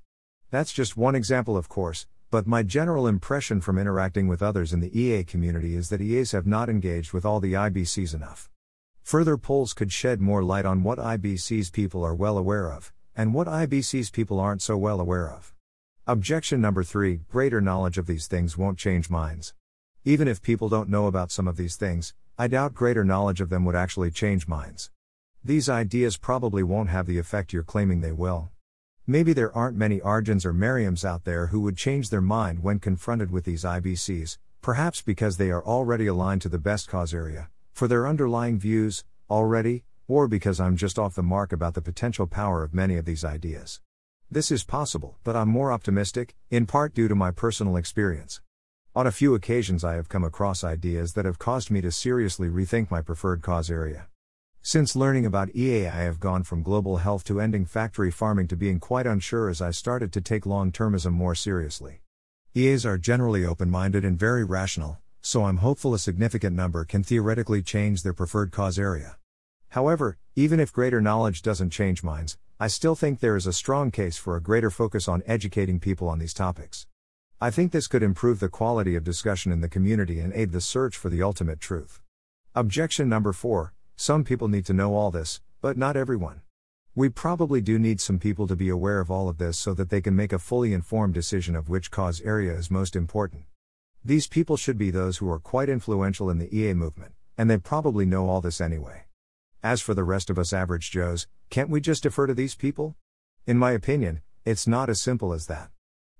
That's 0.49 0.71
just 0.71 0.95
one 0.95 1.15
example, 1.15 1.57
of 1.57 1.67
course, 1.67 2.07
but 2.31 2.47
my 2.47 2.63
general 2.63 3.05
impression 3.05 3.59
from 3.59 3.77
interacting 3.77 4.29
with 4.29 4.41
others 4.41 4.71
in 4.71 4.79
the 4.79 4.97
EA 4.97 5.25
community 5.25 5.75
is 5.75 5.89
that 5.89 5.99
EAs 5.99 6.31
have 6.31 6.47
not 6.47 6.69
engaged 6.69 7.11
with 7.11 7.25
all 7.25 7.41
the 7.41 7.53
IBCs 7.53 8.15
enough. 8.15 8.49
Further 9.05 9.37
polls 9.37 9.73
could 9.73 9.91
shed 9.91 10.19
more 10.19 10.43
light 10.43 10.65
on 10.65 10.81
what 10.81 10.97
IBCs 10.97 11.71
people 11.71 12.03
are 12.03 12.15
well 12.15 12.39
aware 12.39 12.71
of, 12.71 12.91
and 13.15 13.35
what 13.35 13.45
IBCs 13.45 14.11
people 14.11 14.39
aren't 14.39 14.63
so 14.63 14.75
well 14.77 14.99
aware 14.99 15.29
of. 15.29 15.53
Objection 16.07 16.59
number 16.59 16.83
three 16.83 17.17
greater 17.29 17.61
knowledge 17.61 17.99
of 17.99 18.07
these 18.07 18.25
things 18.25 18.57
won't 18.57 18.79
change 18.79 19.07
minds. 19.07 19.53
Even 20.05 20.27
if 20.27 20.41
people 20.41 20.69
don't 20.69 20.89
know 20.89 21.05
about 21.05 21.29
some 21.29 21.47
of 21.47 21.55
these 21.55 21.75
things, 21.75 22.15
I 22.35 22.47
doubt 22.47 22.73
greater 22.73 23.05
knowledge 23.05 23.41
of 23.41 23.49
them 23.49 23.63
would 23.65 23.75
actually 23.75 24.09
change 24.09 24.47
minds. 24.47 24.89
These 25.43 25.69
ideas 25.69 26.17
probably 26.17 26.63
won't 26.63 26.89
have 26.89 27.05
the 27.05 27.19
effect 27.19 27.53
you're 27.53 27.61
claiming 27.61 28.01
they 28.01 28.11
will. 28.11 28.49
Maybe 29.05 29.33
there 29.33 29.55
aren't 29.55 29.77
many 29.77 29.99
Arjuns 29.99 30.47
or 30.47 30.53
Miriams 30.53 31.05
out 31.05 31.25
there 31.25 31.47
who 31.47 31.61
would 31.61 31.77
change 31.77 32.09
their 32.09 32.21
mind 32.21 32.63
when 32.63 32.79
confronted 32.79 33.29
with 33.29 33.45
these 33.45 33.65
IBCs, 33.65 34.39
perhaps 34.63 35.03
because 35.03 35.37
they 35.37 35.51
are 35.51 35.63
already 35.63 36.07
aligned 36.07 36.41
to 36.41 36.49
the 36.49 36.57
best 36.57 36.89
cause 36.89 37.13
area, 37.13 37.51
for 37.75 37.89
their 37.89 38.07
underlying 38.07 38.57
views, 38.57 39.03
already, 39.29 39.83
or 40.07 40.29
because 40.29 40.61
I'm 40.61 40.77
just 40.77 40.97
off 40.97 41.13
the 41.13 41.21
mark 41.21 41.51
about 41.51 41.73
the 41.73 41.81
potential 41.81 42.25
power 42.25 42.63
of 42.63 42.73
many 42.73 42.95
of 42.95 43.03
these 43.03 43.25
ideas. 43.25 43.81
This 44.31 44.49
is 44.49 44.63
possible, 44.63 45.17
but 45.25 45.35
I'm 45.35 45.49
more 45.49 45.73
optimistic, 45.73 46.35
in 46.49 46.67
part 46.67 46.93
due 46.93 47.09
to 47.09 47.15
my 47.15 47.31
personal 47.31 47.75
experience. 47.75 48.39
On 48.95 49.05
a 49.05 49.11
few 49.11 49.35
occasions, 49.35 49.83
I 49.83 49.95
have 49.95 50.07
come 50.07 50.23
across 50.23 50.63
ideas 50.63 51.15
that 51.15 51.25
have 51.25 51.37
caused 51.37 51.69
me 51.69 51.81
to 51.81 51.91
seriously 51.91 52.47
rethink 52.47 52.89
my 52.89 53.01
preferred 53.01 53.41
cause 53.41 53.69
area. 53.69 54.07
Since 54.61 54.95
learning 54.95 55.25
about 55.25 55.53
EA, 55.53 55.87
I 55.87 56.03
have 56.03 56.21
gone 56.21 56.43
from 56.43 56.63
global 56.63 56.97
health 56.97 57.25
to 57.25 57.41
ending 57.41 57.65
factory 57.65 58.09
farming 58.09 58.47
to 58.47 58.55
being 58.55 58.79
quite 58.79 59.05
unsure 59.05 59.49
as 59.49 59.61
I 59.61 59.71
started 59.71 60.13
to 60.13 60.21
take 60.21 60.45
long 60.45 60.71
termism 60.71 61.11
more 61.11 61.35
seriously. 61.35 61.99
EAs 62.55 62.85
are 62.85 62.97
generally 62.97 63.45
open 63.45 63.69
minded 63.69 64.05
and 64.05 64.17
very 64.17 64.45
rational, 64.45 64.99
so 65.25 65.45
I'm 65.45 65.57
hopeful 65.57 65.95
a 65.95 65.97
significant 65.97 66.55
number 66.55 66.85
can 66.85 67.01
theoretically 67.01 67.63
change 67.63 68.03
their 68.03 68.13
preferred 68.13 68.51
cause 68.51 68.77
area. 68.77 69.17
However, 69.69 70.19
even 70.35 70.59
if 70.59 70.71
greater 70.71 71.01
knowledge 71.01 71.41
doesn't 71.41 71.71
change 71.71 72.03
minds, 72.03 72.37
I 72.59 72.67
still 72.67 72.93
think 72.93 73.19
there 73.19 73.35
is 73.35 73.47
a 73.47 73.51
strong 73.51 73.89
case 73.89 74.17
for 74.17 74.35
a 74.35 74.41
greater 74.41 74.69
focus 74.69 75.07
on 75.07 75.23
educating 75.25 75.79
people 75.79 76.07
on 76.09 76.19
these 76.19 76.35
topics. 76.35 76.85
I 77.41 77.49
think 77.49 77.71
this 77.71 77.87
could 77.87 78.03
improve 78.03 78.39
the 78.39 78.49
quality 78.49 78.95
of 78.95 79.03
discussion 79.03 79.51
in 79.51 79.61
the 79.61 79.67
community 79.67 80.19
and 80.19 80.31
aid 80.31 80.51
the 80.51 80.61
search 80.61 80.95
for 80.95 81.09
the 81.09 81.23
ultimate 81.23 81.59
truth. 81.59 82.01
Objection 82.53 83.09
number 83.09 83.33
4 83.33 83.73
Some 83.95 84.23
people 84.23 84.47
need 84.47 84.67
to 84.67 84.73
know 84.73 84.93
all 84.93 85.09
this, 85.09 85.41
but 85.59 85.75
not 85.75 85.97
everyone. 85.97 86.41
We 86.93 87.09
probably 87.09 87.61
do 87.61 87.79
need 87.79 87.99
some 87.99 88.19
people 88.19 88.45
to 88.45 88.55
be 88.55 88.69
aware 88.69 88.99
of 88.99 89.09
all 89.09 89.27
of 89.27 89.39
this 89.39 89.57
so 89.57 89.73
that 89.73 89.89
they 89.89 90.01
can 90.01 90.15
make 90.15 90.33
a 90.33 90.37
fully 90.37 90.71
informed 90.71 91.15
decision 91.15 91.55
of 91.55 91.67
which 91.67 91.89
cause 91.89 92.21
area 92.21 92.53
is 92.53 92.69
most 92.69 92.95
important. 92.95 93.45
These 94.07 94.27
people 94.27 94.55
should 94.55 94.77
be 94.77 94.91
those 94.91 95.17
who 95.17 95.27
are 95.31 95.39
quite 95.39 95.67
influential 95.67 96.29
in 96.29 96.37
the 96.37 96.55
EA 96.55 96.75
movement, 96.75 97.15
and 97.39 97.49
they 97.49 97.57
probably 97.57 98.05
know 98.05 98.29
all 98.29 98.39
this 98.39 98.61
anyway. 98.61 99.05
As 99.63 99.81
for 99.81 99.95
the 99.95 100.03
rest 100.03 100.29
of 100.29 100.37
us 100.37 100.53
average 100.53 100.91
Joes, 100.91 101.25
can't 101.49 101.71
we 101.71 101.81
just 101.81 102.03
defer 102.03 102.27
to 102.27 102.35
these 102.35 102.53
people? 102.53 102.95
In 103.47 103.57
my 103.57 103.71
opinion, 103.71 104.21
it's 104.45 104.67
not 104.67 104.91
as 104.91 105.01
simple 105.01 105.33
as 105.33 105.47
that. 105.47 105.71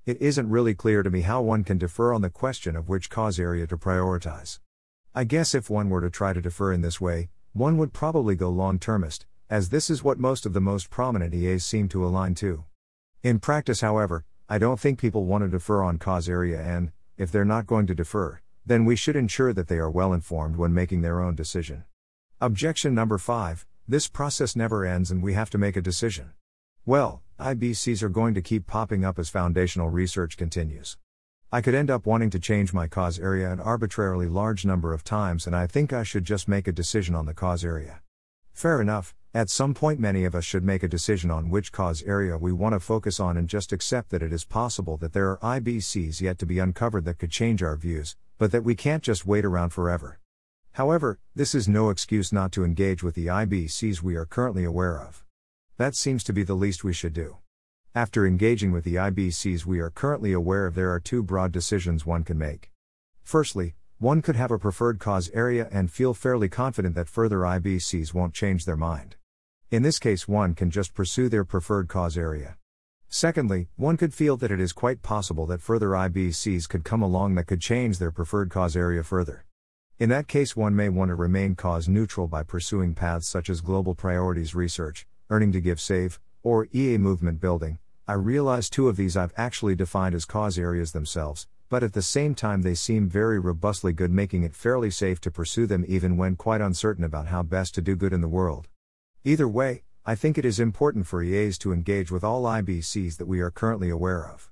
It 0.04 0.20
isn't 0.20 0.50
really 0.50 0.74
clear 0.74 1.04
to 1.04 1.12
me 1.12 1.22
how 1.22 1.44
one 1.44 1.64
can 1.64 1.78
defer 1.78 2.12
on 2.12 2.24
the 2.24 2.32
question 2.32 2.76
of 2.76 2.90
which 2.90 3.12
cause 3.12 3.40
area 3.40 3.68
to 3.68 3.78
prioritize. 3.78 4.58
I 5.14 5.24
guess 5.24 5.54
if 5.54 5.70
one 5.70 5.92
were 5.92 6.02
to 6.02 6.10
try 6.10 6.34
to 6.34 6.42
defer 6.42 6.74
in 6.74 6.82
this 6.82 7.00
way, 7.00 7.30
one 7.54 7.78
would 7.78 7.94
probably 7.94 8.34
go 8.34 8.50
long 8.50 8.80
termist, 8.80 9.28
as 9.48 9.70
this 9.70 9.92
is 9.92 10.04
what 10.04 10.18
most 10.18 10.48
of 10.48 10.54
the 10.54 10.60
most 10.60 10.90
prominent 10.90 11.36
EAs 11.36 11.64
seem 11.64 11.88
to 11.90 12.04
align 12.04 12.34
to. 12.34 12.66
In 13.22 13.38
practice, 13.38 13.82
however, 13.82 14.26
I 14.50 14.58
don't 14.58 14.80
think 14.80 14.98
people 14.98 15.26
want 15.26 15.44
to 15.44 15.48
defer 15.48 15.84
on 15.84 16.00
cause 16.00 16.28
area, 16.28 16.60
and, 16.60 16.92
if 17.18 17.32
they're 17.32 17.46
not 17.46 17.68
going 17.68 17.88
to 17.88 17.96
defer, 17.96 18.42
then 18.66 18.86
we 18.86 18.96
should 18.96 19.16
ensure 19.16 19.54
that 19.54 19.68
they 19.68 19.78
are 19.78 19.90
well 19.90 20.14
informed 20.14 20.56
when 20.56 20.74
making 20.74 21.02
their 21.02 21.22
own 21.22 21.36
decision. 21.36 21.84
Objection 22.42 22.94
number 22.94 23.18
5 23.18 23.66
this 23.88 24.08
process 24.08 24.56
never 24.56 24.84
ends 24.84 25.12
and 25.12 25.22
we 25.22 25.34
have 25.34 25.52
to 25.52 25.60
make 25.60 25.76
a 25.76 25.82
decision. 25.82 26.32
Well, 26.88 27.22
IBCs 27.40 28.02
are 28.02 28.10
going 28.10 28.34
to 28.34 28.42
keep 28.42 28.66
popping 28.66 29.06
up 29.06 29.20
as 29.20 29.30
foundational 29.30 29.90
research 29.90 30.38
continues. 30.38 30.98
I 31.52 31.62
could 31.62 31.76
end 31.76 31.92
up 31.92 32.08
wanting 32.08 32.32
to 32.32 32.40
change 32.40 32.74
my 32.74 32.88
cause 32.88 33.20
area 33.20 33.52
an 33.52 33.60
arbitrarily 33.60 34.28
large 34.28 34.66
number 34.66 34.92
of 34.92 35.04
times, 35.04 35.46
and 35.46 35.56
I 35.56 35.68
think 35.68 35.94
I 35.94 36.02
should 36.02 36.24
just 36.24 36.48
make 36.48 36.68
a 36.68 36.72
decision 36.72 37.14
on 37.14 37.28
the 37.28 37.36
cause 37.36 37.64
area. 37.64 38.02
Fair 38.54 38.82
enough, 38.82 39.14
at 39.36 39.50
some 39.50 39.74
point, 39.74 40.00
many 40.00 40.24
of 40.24 40.34
us 40.34 40.46
should 40.46 40.64
make 40.64 40.82
a 40.82 40.88
decision 40.88 41.30
on 41.30 41.50
which 41.50 41.74
cause 41.74 42.02
area 42.04 42.38
we 42.38 42.54
want 42.54 42.72
to 42.72 42.80
focus 42.80 43.20
on 43.20 43.36
and 43.36 43.50
just 43.50 43.74
accept 43.74 44.10
that 44.12 44.24
it 44.24 44.32
is 44.32 44.46
possible 44.46 44.96
that 44.96 45.12
there 45.12 45.30
are 45.30 45.60
IBCs 45.60 46.22
yet 46.22 46.40
to 46.40 46.46
be 46.46 46.58
uncovered 46.58 47.04
that 47.04 47.20
could 47.20 47.32
change 47.32 47.62
our 47.62 47.76
views, 47.76 48.16
but 48.38 48.54
that 48.54 48.64
we 48.64 48.76
can't 48.76 49.04
just 49.04 49.26
wait 49.26 49.44
around 49.44 49.72
forever. 49.72 50.22
However, 50.72 51.20
this 51.36 51.54
is 51.54 51.68
no 51.68 51.90
excuse 51.90 52.32
not 52.32 52.54
to 52.54 52.64
engage 52.64 53.04
with 53.04 53.14
the 53.16 53.26
IBCs 53.26 54.02
we 54.02 54.16
are 54.16 54.26
currently 54.26 54.64
aware 54.64 54.98
of. 54.98 55.26
That 55.76 55.98
seems 55.98 56.24
to 56.24 56.32
be 56.32 56.44
the 56.44 56.54
least 56.54 56.86
we 56.86 56.94
should 56.94 57.12
do. 57.12 57.36
After 57.94 58.26
engaging 58.26 58.72
with 58.72 58.86
the 58.86 58.96
IBCs 58.96 59.66
we 59.66 59.82
are 59.82 59.90
currently 59.90 60.32
aware 60.32 60.66
of, 60.66 60.76
there 60.76 60.92
are 60.92 61.02
two 61.02 61.22
broad 61.22 61.52
decisions 61.52 62.06
one 62.06 62.24
can 62.24 62.38
make. 62.38 62.72
Firstly, 63.22 63.76
one 63.98 64.22
could 64.22 64.38
have 64.38 64.52
a 64.52 64.58
preferred 64.58 65.00
cause 65.00 65.30
area 65.34 65.68
and 65.74 65.92
feel 65.92 66.14
fairly 66.14 66.48
confident 66.48 66.96
that 66.96 67.10
further 67.10 67.40
IBCs 67.40 68.14
won't 68.14 68.34
change 68.34 68.64
their 68.64 68.78
mind. 68.78 69.18
In 69.72 69.82
this 69.82 69.98
case, 69.98 70.28
one 70.28 70.54
can 70.54 70.70
just 70.70 70.94
pursue 70.94 71.28
their 71.28 71.44
preferred 71.44 71.88
cause 71.88 72.20
area. 72.20 72.56
Secondly, 73.10 73.68
one 73.78 73.98
could 73.98 74.14
feel 74.14 74.38
that 74.38 74.52
it 74.52 74.60
is 74.60 74.72
quite 74.72 75.02
possible 75.02 75.48
that 75.48 75.60
further 75.60 75.90
IBCs 75.90 76.70
could 76.70 76.84
come 76.84 77.02
along 77.02 77.34
that 77.34 77.48
could 77.48 77.62
change 77.62 77.98
their 77.98 78.12
preferred 78.12 78.52
cause 78.52 78.76
area 78.76 79.02
further. 79.02 79.44
In 79.98 80.10
that 80.10 80.28
case, 80.28 80.56
one 80.56 80.76
may 80.76 80.90
want 80.90 81.10
to 81.10 81.16
remain 81.16 81.56
cause 81.56 81.90
neutral 81.90 82.28
by 82.28 82.44
pursuing 82.44 82.94
paths 82.94 83.28
such 83.28 83.50
as 83.50 83.62
global 83.62 83.96
priorities 83.96 84.54
research, 84.54 85.08
earning 85.32 85.52
to 85.54 85.62
give 85.62 85.82
save, 85.82 86.20
or 86.44 86.68
EA 86.72 87.00
movement 87.00 87.42
building. 87.42 87.80
I 88.08 88.14
realize 88.14 88.70
two 88.70 88.88
of 88.88 88.98
these 88.98 89.18
I've 89.18 89.34
actually 89.36 89.74
defined 89.74 90.14
as 90.14 90.26
cause 90.26 90.60
areas 90.60 90.92
themselves, 90.92 91.48
but 91.70 91.82
at 91.82 91.94
the 91.94 92.04
same 92.04 92.36
time 92.36 92.62
they 92.62 92.76
seem 92.76 93.10
very 93.10 93.40
robustly 93.40 93.94
good, 93.94 94.12
making 94.12 94.44
it 94.44 94.54
fairly 94.54 94.92
safe 94.92 95.20
to 95.22 95.32
pursue 95.32 95.66
them 95.66 95.84
even 95.88 96.18
when 96.18 96.36
quite 96.36 96.62
uncertain 96.62 97.04
about 97.04 97.28
how 97.28 97.42
best 97.42 97.74
to 97.76 97.82
do 97.82 97.96
good 97.96 98.14
in 98.14 98.22
the 98.22 98.28
world. 98.28 98.68
Either 99.28 99.48
way, 99.48 99.82
I 100.06 100.14
think 100.14 100.38
it 100.38 100.46
is 100.46 100.60
important 100.60 101.08
for 101.08 101.24
EAs 101.24 101.58
to 101.58 101.74
engage 101.74 102.12
with 102.12 102.24
all 102.24 102.44
IBCs 102.44 103.18
that 103.18 103.26
we 103.26 103.40
are 103.40 103.50
currently 103.50 103.90
aware 103.90 104.24
of. 104.24 104.52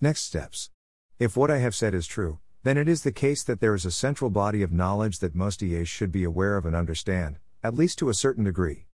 Next 0.00 0.22
steps. 0.22 0.70
If 1.18 1.36
what 1.36 1.50
I 1.50 1.58
have 1.58 1.74
said 1.74 1.92
is 1.92 2.06
true, 2.06 2.38
then 2.62 2.78
it 2.78 2.88
is 2.88 3.02
the 3.02 3.12
case 3.12 3.42
that 3.42 3.60
there 3.60 3.74
is 3.74 3.84
a 3.84 3.90
central 3.90 4.30
body 4.30 4.62
of 4.62 4.72
knowledge 4.72 5.18
that 5.18 5.34
most 5.34 5.62
EAs 5.62 5.90
should 5.90 6.10
be 6.10 6.24
aware 6.24 6.56
of 6.56 6.64
and 6.64 6.74
understand, 6.74 7.38
at 7.62 7.74
least 7.74 7.98
to 7.98 8.08
a 8.08 8.14
certain 8.14 8.44
degree. 8.44 8.86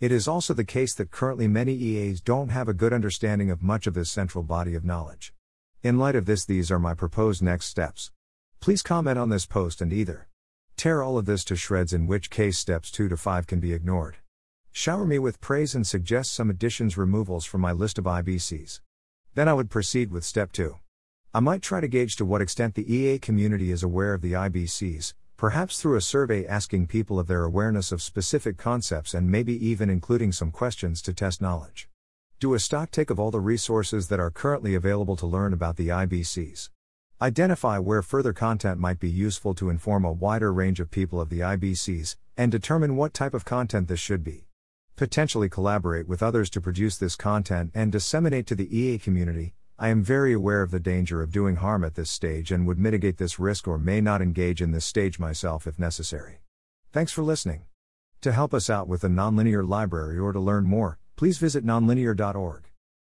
It 0.00 0.12
is 0.12 0.28
also 0.28 0.52
the 0.52 0.64
case 0.64 0.92
that 0.96 1.10
currently 1.10 1.48
many 1.48 1.72
EAs 1.72 2.20
don't 2.20 2.50
have 2.50 2.68
a 2.68 2.74
good 2.74 2.92
understanding 2.92 3.50
of 3.50 3.62
much 3.62 3.86
of 3.86 3.94
this 3.94 4.10
central 4.10 4.44
body 4.44 4.74
of 4.74 4.84
knowledge. 4.84 5.32
In 5.82 5.98
light 5.98 6.14
of 6.14 6.26
this, 6.26 6.44
these 6.44 6.70
are 6.70 6.78
my 6.78 6.92
proposed 6.92 7.42
next 7.42 7.68
steps. 7.68 8.10
Please 8.60 8.82
comment 8.82 9.18
on 9.18 9.30
this 9.30 9.46
post 9.46 9.80
and 9.80 9.94
either 9.94 10.28
tear 10.76 11.02
all 11.02 11.16
of 11.16 11.24
this 11.24 11.42
to 11.44 11.56
shreds, 11.56 11.94
in 11.94 12.06
which 12.06 12.28
case 12.28 12.58
steps 12.58 12.90
2 12.90 13.08
to 13.08 13.16
5 13.16 13.46
can 13.46 13.60
be 13.60 13.72
ignored. 13.72 14.18
Shower 14.76 15.06
me 15.06 15.20
with 15.20 15.40
praise 15.40 15.76
and 15.76 15.86
suggest 15.86 16.32
some 16.32 16.50
additions 16.50 16.98
removals 16.98 17.44
from 17.44 17.60
my 17.60 17.70
list 17.70 17.96
of 17.96 18.06
IBCs. 18.06 18.80
Then 19.36 19.48
I 19.48 19.54
would 19.54 19.70
proceed 19.70 20.10
with 20.10 20.24
step 20.24 20.50
2. 20.50 20.74
I 21.32 21.38
might 21.38 21.62
try 21.62 21.80
to 21.80 21.86
gauge 21.86 22.16
to 22.16 22.24
what 22.24 22.42
extent 22.42 22.74
the 22.74 22.92
EA 22.92 23.20
community 23.20 23.70
is 23.70 23.84
aware 23.84 24.14
of 24.14 24.20
the 24.20 24.32
IBCs, 24.32 25.14
perhaps 25.36 25.80
through 25.80 25.96
a 25.96 26.00
survey 26.00 26.44
asking 26.44 26.88
people 26.88 27.20
of 27.20 27.28
their 27.28 27.44
awareness 27.44 27.92
of 27.92 28.02
specific 28.02 28.56
concepts 28.56 29.14
and 29.14 29.30
maybe 29.30 29.54
even 29.64 29.88
including 29.88 30.32
some 30.32 30.50
questions 30.50 31.00
to 31.02 31.14
test 31.14 31.40
knowledge. 31.40 31.88
Do 32.40 32.52
a 32.52 32.58
stock 32.58 32.90
take 32.90 33.10
of 33.10 33.20
all 33.20 33.30
the 33.30 33.38
resources 33.38 34.08
that 34.08 34.18
are 34.18 34.32
currently 34.32 34.74
available 34.74 35.14
to 35.18 35.26
learn 35.26 35.52
about 35.52 35.76
the 35.76 35.86
IBCs. 35.86 36.70
Identify 37.22 37.78
where 37.78 38.02
further 38.02 38.32
content 38.32 38.80
might 38.80 38.98
be 38.98 39.08
useful 39.08 39.54
to 39.54 39.70
inform 39.70 40.04
a 40.04 40.10
wider 40.10 40.52
range 40.52 40.80
of 40.80 40.90
people 40.90 41.20
of 41.20 41.28
the 41.28 41.40
IBCs, 41.40 42.16
and 42.36 42.50
determine 42.50 42.96
what 42.96 43.14
type 43.14 43.34
of 43.34 43.44
content 43.44 43.86
this 43.86 44.00
should 44.00 44.24
be 44.24 44.48
potentially 44.96 45.48
collaborate 45.48 46.06
with 46.06 46.22
others 46.22 46.48
to 46.50 46.60
produce 46.60 46.96
this 46.96 47.16
content 47.16 47.70
and 47.74 47.90
disseminate 47.90 48.46
to 48.46 48.54
the 48.54 48.76
EA 48.76 48.98
community. 48.98 49.54
I 49.78 49.88
am 49.88 50.04
very 50.04 50.32
aware 50.32 50.62
of 50.62 50.70
the 50.70 50.78
danger 50.78 51.20
of 51.20 51.32
doing 51.32 51.56
harm 51.56 51.82
at 51.82 51.96
this 51.96 52.10
stage 52.10 52.52
and 52.52 52.66
would 52.66 52.78
mitigate 52.78 53.18
this 53.18 53.40
risk 53.40 53.66
or 53.66 53.78
may 53.78 54.00
not 54.00 54.22
engage 54.22 54.62
in 54.62 54.70
this 54.70 54.84
stage 54.84 55.18
myself 55.18 55.66
if 55.66 55.78
necessary. 55.78 56.38
Thanks 56.92 57.10
for 57.10 57.22
listening. 57.22 57.64
To 58.20 58.32
help 58.32 58.54
us 58.54 58.70
out 58.70 58.86
with 58.86 59.00
the 59.00 59.08
Nonlinear 59.08 59.68
Library 59.68 60.18
or 60.18 60.32
to 60.32 60.40
learn 60.40 60.64
more, 60.64 60.98
please 61.16 61.38
visit 61.38 61.66
nonlinear.org. 61.66 62.70